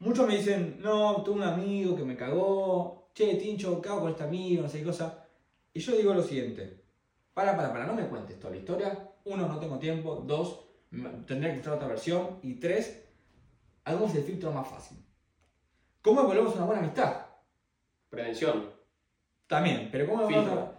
[0.00, 4.10] Muchos me dicen, no, tuve un amigo que me cagó, che, Tincho, ¿qué hago con
[4.10, 4.62] este amigo?
[4.62, 5.26] No sé qué cosa.
[5.72, 6.82] Y yo digo lo siguiente,
[7.32, 9.10] para, para, para, no me cuentes toda la historia.
[9.24, 10.16] Uno, no tengo tiempo.
[10.26, 10.63] Dos,
[11.26, 12.38] tendría que buscar otra versión.
[12.42, 13.04] Y tres,
[13.84, 14.98] hagamos el filtro más fácil.
[16.02, 17.26] ¿Cómo evaluamos una buena amistad?
[18.10, 18.74] Prevención.
[19.46, 20.28] También, pero ¿cómo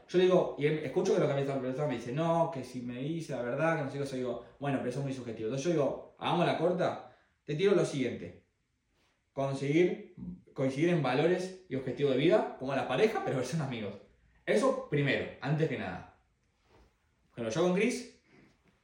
[0.08, 2.98] Yo digo, y escucho que lo que me persona me dice, no, que si me
[2.98, 5.48] dice la verdad, que no sé qué, yo digo, bueno, pero eso es muy subjetivo.
[5.48, 8.44] Entonces yo digo, hagamos la corta, te tiro lo siguiente.
[9.34, 10.16] Conseguir,
[10.54, 13.94] coincidir en valores y objetivos de vida, como la pareja, pero son amigos.
[14.46, 16.18] Eso primero, antes que nada.
[17.36, 17.76] Bueno, yo con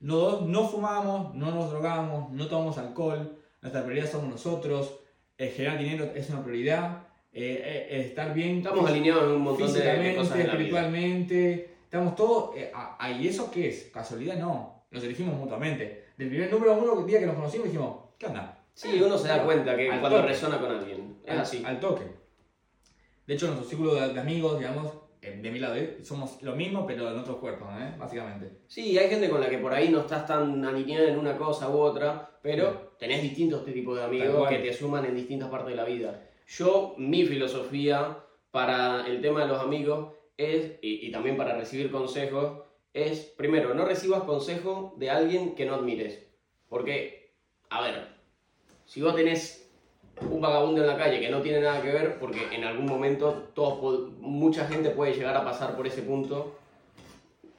[0.01, 4.99] Chris, no, no fumamos, no nos drogamos, no tomamos alcohol, nuestra prioridad somos nosotros,
[5.37, 8.57] el generar dinero es una prioridad, eh, eh, estar bien.
[8.57, 10.39] Estamos alineados en un montón de, cosas.
[10.39, 12.57] espiritualmente, estamos todos.
[12.57, 12.71] Eh,
[13.19, 13.89] ¿Y eso qué es?
[13.93, 14.37] ¿Casualidad?
[14.37, 14.85] No.
[14.91, 16.09] Nos elegimos mutuamente.
[16.17, 18.59] Del primer número uno, el día que nos conocimos, dijimos, ¿qué onda?
[18.73, 21.17] Sí, uno se da cuenta que cuando resona con alguien.
[21.25, 21.63] Es así.
[21.65, 22.03] Al toque.
[23.25, 27.19] De hecho, nuestro círculo de, amigos, digamos, de mi lado, somos lo mismo, pero en
[27.19, 27.93] otros cuerpos, ¿eh?
[27.97, 28.51] básicamente.
[28.67, 31.69] Sí, hay gente con la que por ahí no estás tan alineada en una cosa
[31.69, 35.75] u otra, pero tenés distintos tipos de amigos que te suman en distintas partes de
[35.75, 36.27] la vida.
[36.47, 38.17] Yo, mi filosofía
[38.49, 43.85] para el tema de los amigos es, y, también para recibir consejos, es, primero, no
[43.85, 46.19] recibas consejo de alguien que no admires.
[46.67, 47.35] Porque,
[47.69, 48.07] a ver,
[48.85, 49.70] si vos tenés
[50.29, 53.49] un vagabundo en la calle que no tiene nada que ver, porque en algún momento
[53.53, 56.55] todos, mucha gente puede llegar a pasar por ese punto,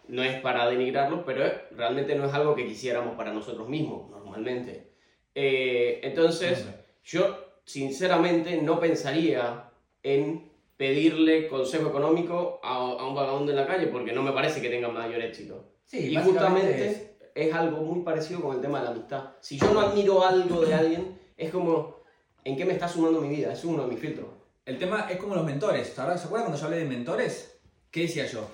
[0.09, 1.45] no es para denigrarlos, pero
[1.77, 4.93] realmente no es algo que quisiéramos para nosotros mismos, normalmente.
[5.35, 6.67] Eh, entonces,
[7.05, 9.71] yo sinceramente no pensaría
[10.03, 14.69] en pedirle consejo económico a, un vagabundo en la calle porque no me parece que
[14.69, 15.65] tenga mayor éxito.
[15.93, 17.55] y justamente es...
[17.55, 19.31] algo muy parecido con el tema de la amistad.
[19.41, 22.02] Si yo no admiro algo de alguien, es como,
[22.45, 23.53] ¿en qué me está sumando mi vida?
[23.53, 24.29] Es uno de mis filtros.
[24.65, 25.89] El tema es como los mentores.
[25.89, 27.59] ¿Se acuerdan cuando yo hablé de mentores?
[27.91, 28.49] ¿Qué decía yo?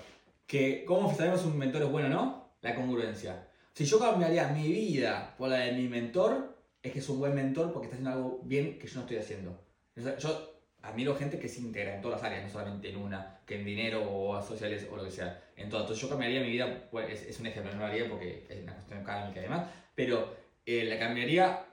[0.46, 2.52] Que cómo sabemos si un mentor es bueno no?
[2.62, 3.48] La congruencia.
[3.74, 7.34] Si yo cambiaría mi vida por la de mi mentor, es que es un buen
[7.34, 9.60] mentor porque está haciendo algo bien que yo no estoy haciendo.
[9.96, 13.56] Yo admiro gente que se integra en todas las áreas, no solamente en una, que
[13.56, 15.80] en dinero o a sociales o lo que sea, en todo.
[15.80, 18.74] Entonces yo cambiaría mi vida, pues es, un ejemplo, no lo haría porque es una
[18.74, 21.66] cuestión académica y demás, pero eh, la cambiaría,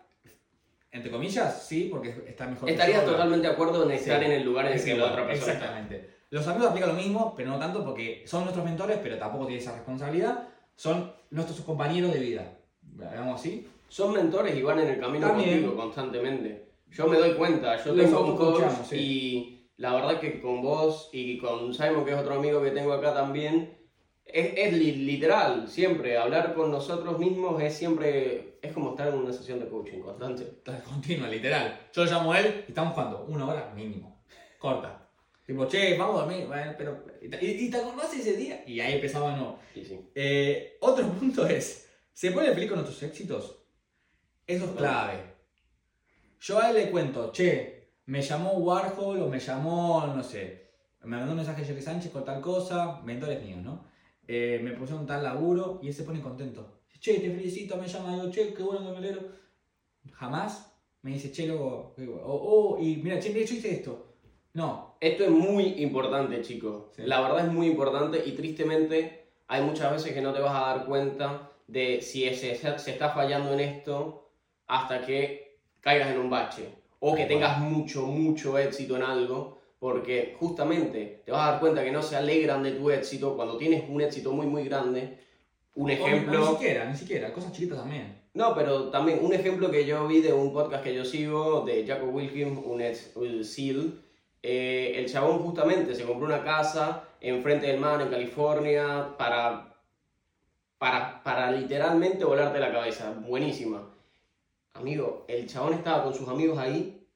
[0.95, 2.69] entre comillas, sí, porque está mejor.
[2.69, 5.53] Estaría totalmente de acuerdo en estar en el lugar en el que la otra persona
[5.53, 6.09] Exactamente.
[6.29, 9.61] Los amigos aplican lo mismo, pero no tanto porque son nuestros mentores, pero tampoco tienen
[9.61, 12.57] esa responsabilidad, son nuestros compañeros de vida.
[12.81, 16.69] Digamos así, son mentores y van en el camino contigo constantemente.
[16.91, 21.37] Yo me doy cuenta, yo tengo un coach y la verdad que con vos y
[21.37, 23.77] con Simon, que es otro amigo que tengo acá también,
[24.25, 29.31] es, es literal, siempre, hablar con nosotros mismos es siempre, es como estar en una
[29.31, 30.61] sesión de coaching constante.
[30.83, 31.87] Continua, literal.
[31.93, 34.23] Yo lo llamo a él y estamos jugando una hora mínimo,
[34.59, 35.07] corta.
[35.45, 36.47] Tipo, che, vamos a dormir,
[36.77, 37.05] pero...
[37.21, 38.63] ¿Y, te acordás ese día?
[38.65, 39.59] Y ahí empezaba no.
[39.73, 39.99] Sí, sí.
[40.15, 43.59] Eh, otro punto es, ¿se puede feliz con nuestros éxitos?
[44.47, 45.35] Eso es clave.
[46.39, 50.65] Yo a él le cuento, che, me llamó Warhol o me llamó, no sé,
[51.03, 53.85] me mandó un mensaje Jerry Sánchez con tal cosa, mentores míos, ¿no?
[54.27, 56.74] Eh, me pusieron tal laburo y él se pone contento.
[57.05, 59.29] Che, te felicito, me llama, digo, che, qué bueno que me leo.
[60.19, 64.15] Jamás me dice, che, loco, oh, oh, y mira, che, de hecho hice esto.
[64.53, 64.97] No.
[64.99, 66.85] Esto es muy importante, chicos.
[66.95, 67.03] Sí.
[67.05, 70.73] La verdad es muy importante y tristemente hay muchas veces que no te vas a
[70.73, 74.31] dar cuenta de si se, se está fallando en esto
[74.65, 80.35] hasta que caigas en un bache o que tengas mucho, mucho éxito en algo, porque
[80.39, 83.87] justamente te vas a dar cuenta que no se alegran de tu éxito cuando tienes
[83.87, 85.19] un éxito muy, muy grande.
[85.75, 86.39] Un ejemplo...
[86.39, 88.21] Ni siquiera, ni siquiera, cosas chiquitas también.
[88.33, 91.85] No, pero también un ejemplo que yo vi de un podcast que yo sigo, de
[91.85, 94.01] Jacob Wilkins, un ex un SEAL.
[94.41, 99.75] eh, el chabón justamente se compró una casa enfrente del mar en California para,
[100.77, 103.13] para, para literalmente volarte la cabeza.
[103.27, 103.89] Buenísima.
[104.73, 107.07] Amigo, el chabón estaba con sus amigos ahí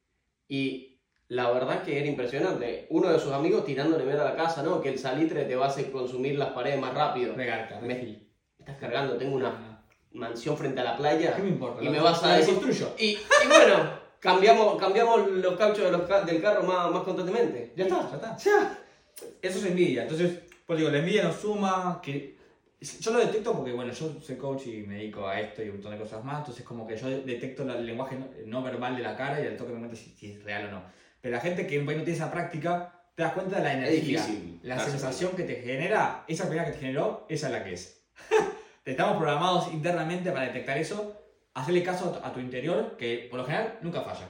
[0.48, 2.86] y la verdad que era impresionante.
[2.90, 4.80] Uno de sus amigos tirándole mierda a la casa, ¿no?
[4.80, 7.34] Que el salitre te va a hacer consumir las paredes más rápido.
[7.34, 8.29] Regarca, me...
[8.60, 11.34] Estás cargando, tengo una mansión frente a la playa.
[11.34, 11.82] ¿Qué me importa?
[11.82, 12.54] Y me vas a decir.
[12.54, 12.94] construyo.
[12.98, 17.72] Y, y bueno, cambiamos, cambiamos los cauchos de los ca- del carro más, más constantemente.
[17.76, 18.08] Ya está.
[18.10, 18.36] Ya está.
[18.36, 18.78] Ya.
[19.42, 20.02] Eso es envidia.
[20.02, 22.38] Entonces, pues digo, la envidia nos suma, que
[23.00, 25.74] yo lo detecto porque, bueno, yo soy coach y me dedico a esto y un
[25.76, 29.02] montón de cosas más, entonces como que yo detecto el lenguaje no, no verbal de
[29.02, 30.82] la cara y al toque me cuenta si, si es real o no.
[31.20, 34.24] Pero la gente que ahí no tiene esa práctica, te das cuenta de la energía,
[34.24, 37.72] difícil la sensación que te genera, esa primera que te generó, esa es la que
[37.74, 37.99] es.
[38.84, 41.16] Estamos programados internamente para detectar eso,
[41.54, 44.28] hacerle caso a tu, interior, que por lo general nunca falla.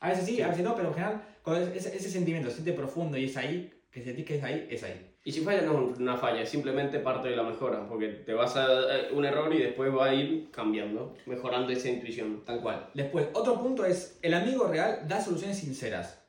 [0.00, 0.42] A veces sí, Sí.
[0.42, 3.36] a veces no, pero lo general, cuando ese, ese sentimiento se siente profundo y es
[3.36, 5.14] ahí, que sentís que es ahí, es ahí.
[5.26, 8.34] Y si falla no es una falla, es simplemente parte de la mejora, porque te
[8.34, 12.44] vas a eh, un error y después va a ir cambiando, mejorando esa intuición.
[12.44, 12.90] Tal cual.
[12.92, 16.22] Después, otro punto es, el amigo real da soluciones sinceras.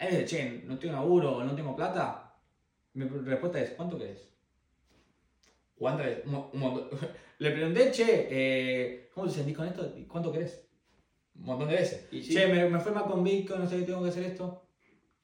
[0.00, 2.34] Me dice, che, no tengo laburo no tengo plata.
[2.94, 4.33] Mi respuesta es, ¿cuánto querés?
[5.76, 6.26] ¿Cuántas veces?
[6.26, 6.88] Un, un montón.
[7.38, 9.92] Le pregunté, che, eh, ¿cómo te sentís con esto?
[9.96, 10.64] ¿Y ¿Cuánto querés?
[11.36, 12.06] Un montón de veces.
[12.12, 12.32] Y sí.
[12.34, 14.62] Che, me, me fue mal con Bitcoin, no sé qué tengo que hacer esto.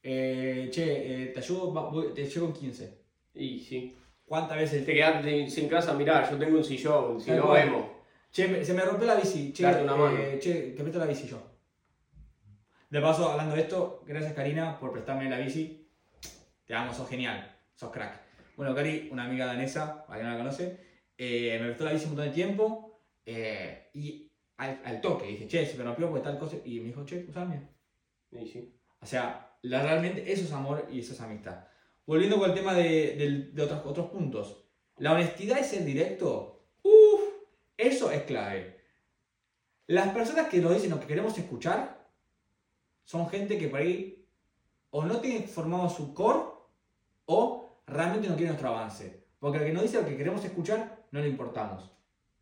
[0.03, 0.83] Eh, che,
[1.23, 2.99] eh, te ayudo, voy- te llevo en 15.
[3.35, 3.97] Y sí.
[4.25, 4.85] ¿Cuántas veces?
[4.85, 7.85] Te quedas sin- casa, mirá, yo tengo un sillón, si no vemos.
[8.33, 9.53] Che, se me rompió la bici.
[9.53, 10.17] Che, una mano.
[10.41, 11.41] che, te presto la bici yo.
[12.91, 15.89] De paso, hablando de esto, gracias Karina por prestarme la bici.
[16.67, 18.19] Te amo, sos genial, sos crack.
[18.61, 20.79] Bueno, Cari, una amiga danesa, para que no la conoce,
[21.17, 25.49] eh, me prestó la bici un montón de tiempo eh, y al, al toque dije,
[25.49, 26.57] che, se me rompió porque tal cosa.
[26.63, 27.71] Y me dijo, che, usame.
[28.31, 28.79] Sí.
[29.01, 31.65] O sea, la- realmente eso es amor y eso es amistad.
[32.05, 34.63] Volviendo con el tema de, otros, otros puntos.
[34.99, 37.23] La honestidad y ser directo, uff,
[37.79, 38.79] eso es clave.
[39.87, 42.11] Las personas que nos dicen lo que queremos escuchar
[43.05, 44.29] son gente que por ahí
[44.91, 46.41] o no tiene formado su core
[47.25, 47.60] o
[47.91, 49.21] realmente no quiere nuestro avance.
[49.39, 51.91] Porque al que nos dice lo que queremos escuchar, no le importamos.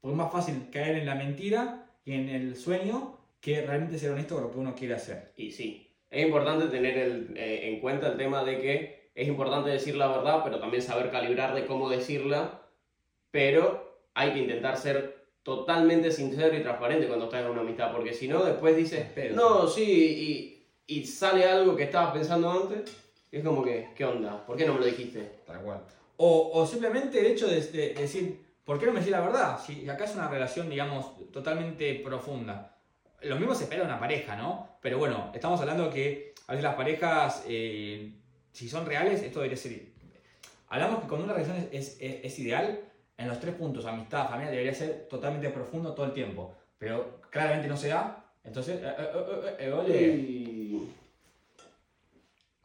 [0.01, 4.11] Porque es más fácil caer en la mentira y en el sueño que realmente ser
[4.13, 5.33] honesto con lo que uno quiere hacer.
[5.37, 9.71] Y sí, es importante tener el- eh, en cuenta el tema de que es importante
[9.71, 12.63] decir la verdad, pero también saber calibrar de cómo decirla,
[13.31, 18.13] pero hay que intentar ser totalmente sincero y transparente cuando estás en una amistad, porque
[18.13, 19.07] si no, después dices,
[19.37, 24.45] no, sí, y, y sale algo que estabas pensando antes, es como que, ¿qué onda?
[24.47, 25.21] ¿Por qué no me lo dijiste?
[25.47, 25.81] Tal cual.
[26.17, 29.59] O, o simplemente el hecho de, de decir, ¿por qué no me decís la verdad?
[29.65, 32.77] Si acá es una relación, digamos, totalmente profunda.
[33.23, 34.79] Lo mismo se espera de una pareja, ¿no?
[34.81, 38.13] Pero bueno, estamos hablando que a veces las parejas, eh,
[38.53, 39.87] si son reales, esto debería ser...
[40.69, 42.81] Hablamos que cuando una relación es, es- es- ideal,
[43.17, 46.55] en los tres puntos, amistad, familia, debería ser totalmente profundo todo el tiempo.
[46.79, 48.25] Pero claramente no se da.
[48.45, 50.89] Entonces, eh, eh, eh, eh, eh, ole.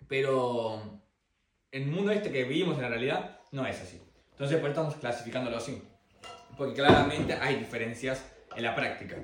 [0.08, 1.02] Pero
[1.72, 4.02] el mundo este que vivimos en la realidad no es así.
[4.32, 5.82] Entonces por eso estamos clasificándolo así.
[6.58, 8.24] Porque claramente hay diferencias
[8.56, 9.18] en la práctica.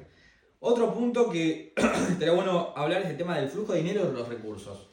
[0.59, 1.73] Otro punto que
[2.17, 4.89] sería bueno hablar es el tema del flujo de dinero y los recursos.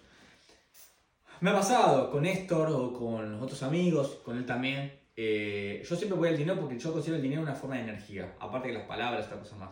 [1.40, 5.00] Me ha pasado con Néstor o con los otros amigos, con él también.
[5.16, 8.36] eh, yo siempre voy al dinero porque yo considero el dinero una forma de energía.
[8.38, 9.70] Aparte que las palabras, otra cosa más.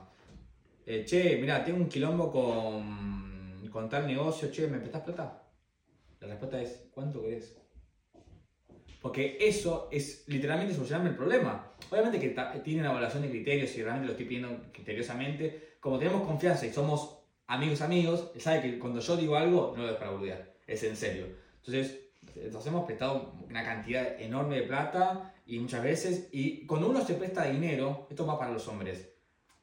[0.87, 4.51] Eh, che, mira, tengo un quilombo con, con tal negocio.
[4.51, 5.44] Che, ¿me prestás plata?
[6.25, 7.57] La respuesta es, ¿cuánto querés?
[9.01, 11.75] Porque eso es literalmente solucionarme el problema.
[11.91, 15.77] Obviamente que tiene una evaluación de criterios y realmente lo estoy pidiendo criteriosamente.
[15.81, 19.91] Como tenemos confianza y somos amigos amigos, sabe que cuando yo digo algo, no lo
[19.91, 21.27] es para burdear, es en serio.
[21.57, 22.01] Entonces,
[22.51, 27.15] nos hemos prestado una cantidad enorme de plata y muchas veces, y cuando uno se
[27.15, 29.11] presta dinero, esto va para los hombres.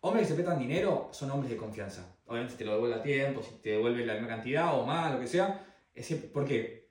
[0.01, 2.15] Hombres que se prestan dinero son hombres de confianza.
[2.27, 5.19] Obviamente te lo devuelve a tiempo, si te devuelve la misma cantidad o más, lo
[5.19, 5.70] que sea.
[5.93, 6.89] Es ¿Por qué?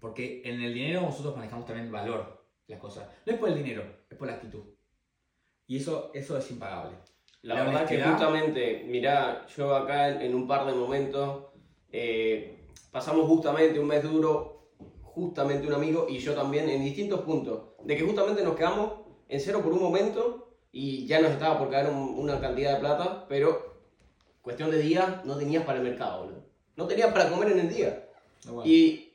[0.00, 3.08] Porque en el dinero nosotros manejamos también el valor de las cosas.
[3.26, 4.64] No es por el dinero, es por la actitud.
[5.66, 6.96] Y eso, eso es impagable.
[7.42, 8.10] La, La verdad que honestidad.
[8.12, 11.46] justamente, mirá, yo acá en, en un par de momentos
[11.90, 14.70] eh, pasamos justamente un mes duro,
[15.02, 18.92] justamente un amigo y yo también en distintos puntos, de que justamente nos quedamos
[19.28, 22.80] en cero por un momento y ya nos estaba por caer un- una cantidad de
[22.80, 23.80] plata, pero
[24.40, 26.44] cuestión de días no tenías para el mercado, boludo.
[26.76, 28.08] No tenías para comer en el día.
[28.46, 28.70] No, bueno.
[28.70, 29.12] Y,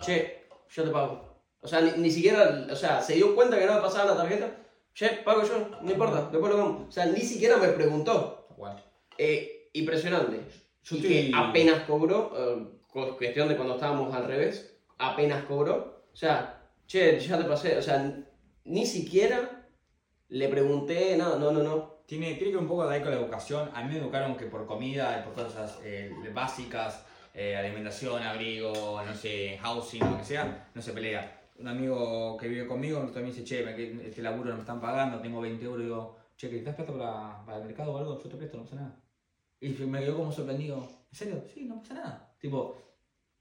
[0.00, 1.28] che, yo te pago.
[1.60, 4.16] O sea, ni, ni siquiera, o sea, se dio cuenta que no me pasaba la
[4.16, 4.50] tarjeta.
[4.94, 6.88] Che, pago yo, no importa, después lo vemos.
[6.88, 8.48] O sea, ni siquiera me preguntó.
[8.56, 8.80] Bueno.
[9.16, 10.40] Eh, impresionante.
[10.84, 16.04] Yo y que apenas cobró, eh, cu- cuestión de cuando estábamos al revés, apenas cobró.
[16.12, 17.76] O sea, che, ya te pasé.
[17.78, 18.24] O sea,
[18.64, 19.68] ni siquiera
[20.28, 21.98] le pregunté nada, no, no, no.
[22.06, 23.70] Tiene, tiene que ver un poco de ahí con la educación.
[23.74, 27.04] A mí me educaron que por comida y por cosas eh, básicas,
[27.34, 31.34] eh, alimentación, abrigo, no sé, housing, lo que sea, no se pelea.
[31.58, 35.40] Un amigo que vive conmigo también dice, che, este laburo no me están pagando, tengo
[35.40, 38.22] 20 euros, digo, che, ¿que das plata para, para el mercado o algo?
[38.22, 39.02] Yo te presto, no pasa nada.
[39.60, 41.44] Y me quedó como sorprendido, ¿en serio?
[41.52, 42.34] Sí, no pasa nada.
[42.38, 42.76] Tipo,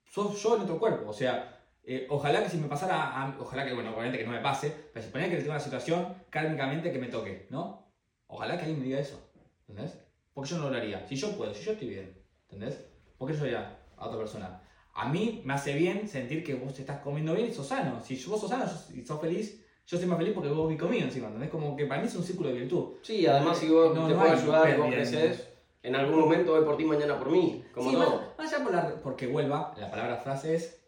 [0.05, 3.65] sos yo en otro cuerpo, o sea, eh, ojalá que si me pasara, a- ojalá
[3.65, 6.91] que, bueno, obviamente que no me pase, pero si ponía que tengo una situación kármicamente
[6.91, 7.88] que me toque, ¿no?
[8.27, 9.19] Ojalá que alguien me diga eso,
[9.67, 9.97] ¿entendés?
[10.33, 11.07] Porque yo no lo haría.
[11.07, 12.17] Si yo puedo, si yo estoy bien,
[12.49, 12.83] ¿entendés?
[13.18, 14.61] ¿Por qué yo haría a otra persona?
[14.93, 18.01] A mí me hace bien sentir que vos te estás comiendo bien y sos sano.
[18.03, 21.03] Si vos sos sano y sos feliz, yo soy más feliz porque vos vi comido
[21.05, 21.49] encima, ¿entendés?
[21.49, 22.95] Como que para mí es un círculo de virtud.
[23.03, 25.47] Sí, además si vos No, te no puedes ayudar y vos creces,
[25.84, 28.09] en algún momento hoy por ti, mañana por mí, como sí, todo.
[28.22, 30.82] más, más allá por la- porque vuelva, la palabra frase es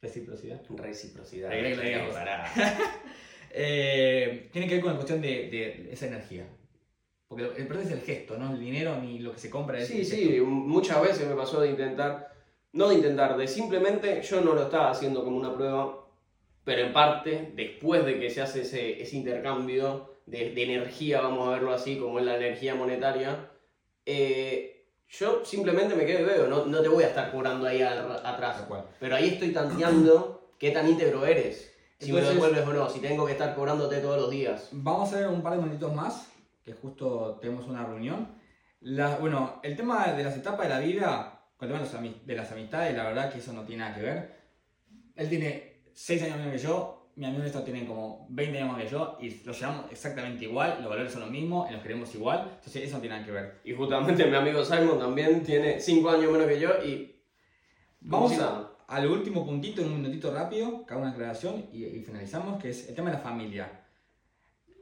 [0.00, 0.60] reciprocidad.
[0.70, 1.50] Reciprocidad.
[1.50, 2.14] Ahí que lo digamos.
[2.14, 2.44] Pará.
[3.52, 6.46] Eh, tiene que ver con la cuestión de, de esa energía.
[7.30, 9.80] Porque lo- el problema es el gesto, no el dinero ni lo que se compra.
[9.86, 10.46] Sí, sí, gesto.
[10.46, 12.34] muchas veces me pasó de intentar,
[12.72, 15.96] no de intentar, de simplemente yo no lo estaba haciendo como una prueba,
[16.64, 21.46] pero en parte, después de que se hace ese, ese intercambio de, de energía, vamos
[21.46, 23.48] a verlo así, como es la energía monetaria,
[24.06, 27.80] eh, yo simplemente me quedo y veo, no, no te voy a estar cobrando ahí
[27.80, 28.64] al- atrás,
[28.98, 32.90] pero ahí estoy tanteando qué tan íntegro eres, si me lo Entonces- devuelves o no,
[32.90, 34.68] si tengo que estar cobrándote todos los días.
[34.72, 36.29] Vamos a ver un par de minutitos más,
[36.64, 38.28] que justo tenemos una reunión.
[38.80, 42.02] La- bueno, el tema de las etapas de la vida, con el tema de las,
[42.02, 44.40] ami- de las amistades, la verdad que eso no tiene nada que ver.
[45.16, 48.82] Él tiene 6 años menos que yo, mi amigo Néstor tiene como 20 años más
[48.82, 52.14] que yo, y los llevamos exactamente igual, los valores son los mismos, y nos queremos
[52.14, 53.60] igual, entonces eso no tiene nada que ver.
[53.64, 57.16] Y justamente mi amigo Simon también tiene 5 años menos que yo y...
[58.00, 62.60] Vamos a- al último puntito, en un minutito rápido, hago una aclaración y, y finalizamos,
[62.60, 63.79] que es el tema de la familia.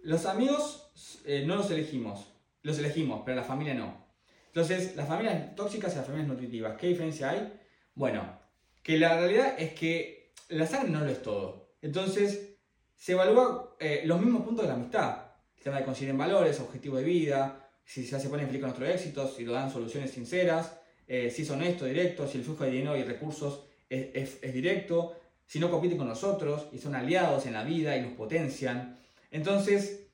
[0.03, 0.91] Los amigos
[1.25, 2.33] eh, no los elegimos,
[2.63, 4.07] los elegimos, pero la familia no.
[4.47, 7.53] Entonces, las familias tóxicas y las familias nutritivas, ¿qué diferencia hay?
[7.95, 8.39] Bueno,
[8.83, 11.75] que la realidad es que la sangre no lo es todo.
[11.83, 12.57] Entonces,
[12.97, 15.25] se evalúa eh, los mismos puntos de la amistad.
[15.57, 18.89] El tema de coinciden valores, objetivos de vida, si ya se ponen feliz con nuestros
[18.89, 22.71] éxitos, si lo dan soluciones sinceras, eh, si es honesto, directo, si el flujo de
[22.71, 25.17] dinero y recursos es directo,
[25.49, 28.99] si no compiten con nosotros y son aliados en la vida y nos potencian.
[29.31, 30.09] Entonces,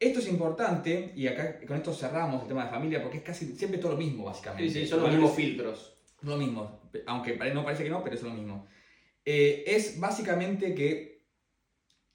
[0.00, 3.46] esto es importante y acá con esto cerramos el tema de familia porque es casi
[3.56, 4.70] siempre todo lo mismo, básicamente.
[4.72, 5.94] Sí, sí, son los mismos filtros.
[6.22, 8.66] lo mismo, aunque no parece que no, pero es lo mismo.
[9.24, 11.24] Eh, es básicamente que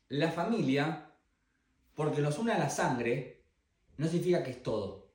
[0.10, 1.10] la familia,
[1.96, 3.44] porque nos une a la sangre,
[3.98, 5.14] no significa que es todo.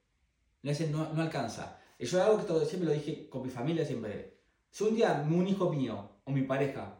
[0.62, 1.78] No, es- no, no alcanza.
[1.98, 4.38] Yo algo que todo- siempre lo dije con mi familia, siempre.
[4.70, 6.98] Si un día un hijo mío o mi pareja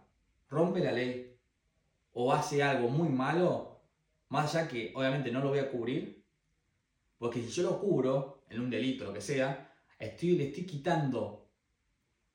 [0.50, 1.36] rompe la ley
[2.12, 3.67] o hace algo muy malo,
[4.28, 6.24] más allá que obviamente no lo voy a cubrir,
[7.18, 11.48] porque si yo lo cubro en un delito, lo que sea, estoy, le estoy quitando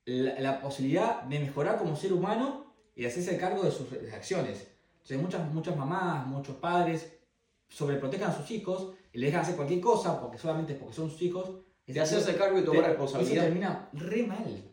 [0.06, 4.68] la, la posibilidad de mejorar como ser humano y de hacerse cargo de sus acciones.
[4.94, 7.20] Entonces muchas, muchas mamás, muchos padres
[7.70, 11.22] sobreprotejan a sus hijos y les dejan hacer cualquier cosa porque solamente porque son sus
[11.22, 11.60] hijos.
[11.86, 13.36] De hacerse cargo y tomar responsabilidad.
[13.36, 14.72] Eso termina re mal.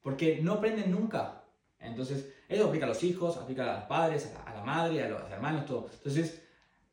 [0.00, 1.44] Porque no aprenden nunca.
[1.78, 5.02] Entonces, eso aplica a los hijos, aplica a los padres, a la, a la madre,
[5.04, 5.88] a los hermanos, todo.
[5.92, 6.42] Entonces,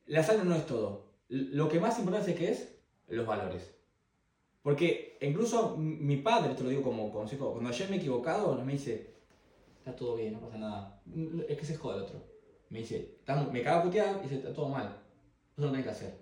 [0.06, 1.06] la sangre no es todo.
[1.28, 2.74] Lo que más importante es que es
[3.08, 3.74] los valores.
[4.62, 8.64] Porque incluso mi padre, te lo digo como consejo, cuando ayer me he equivocado, no
[8.64, 9.14] me dice,
[9.78, 11.02] está todo bien, no pasa nada.
[11.48, 12.22] Es que se joda el otro.
[12.70, 14.86] Me dice, "Está mu- me cago a putear y dice, está todo mal.
[15.56, 16.18] Eso no tenés que hacer.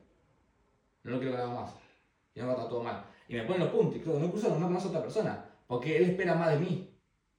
[1.04, 1.74] No lo quiero que hagas más.
[2.34, 3.04] Y no está todo mal.
[3.28, 5.44] Y me pone los puntos, y no incluso no más a otra persona.
[5.66, 6.89] Porque él espera más de mí.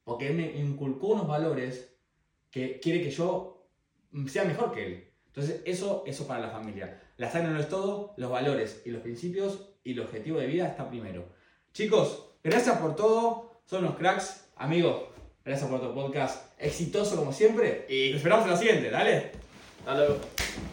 [0.04, 1.94] Porque él me inculcó unos valores
[2.50, 3.66] que quiere que yo
[4.26, 5.08] sea mejor que él.
[5.28, 7.00] Entonces, eso, eso para la familia.
[7.16, 10.66] La sangre no es todo, los valores y los principios y el objetivo de vida
[10.68, 11.24] está primero.
[11.72, 13.62] Chicos, gracias por todo.
[13.64, 14.44] Son unos cracks.
[14.56, 15.04] Amigos,
[15.44, 16.52] gracias por tu podcast.
[16.58, 17.86] Exitoso como siempre.
[17.88, 18.90] Y- Nos esperamos en la siguiente.
[18.90, 19.30] Dale.
[19.80, 20.16] Hasta luego.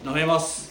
[0.04, 0.70] Nos vemos.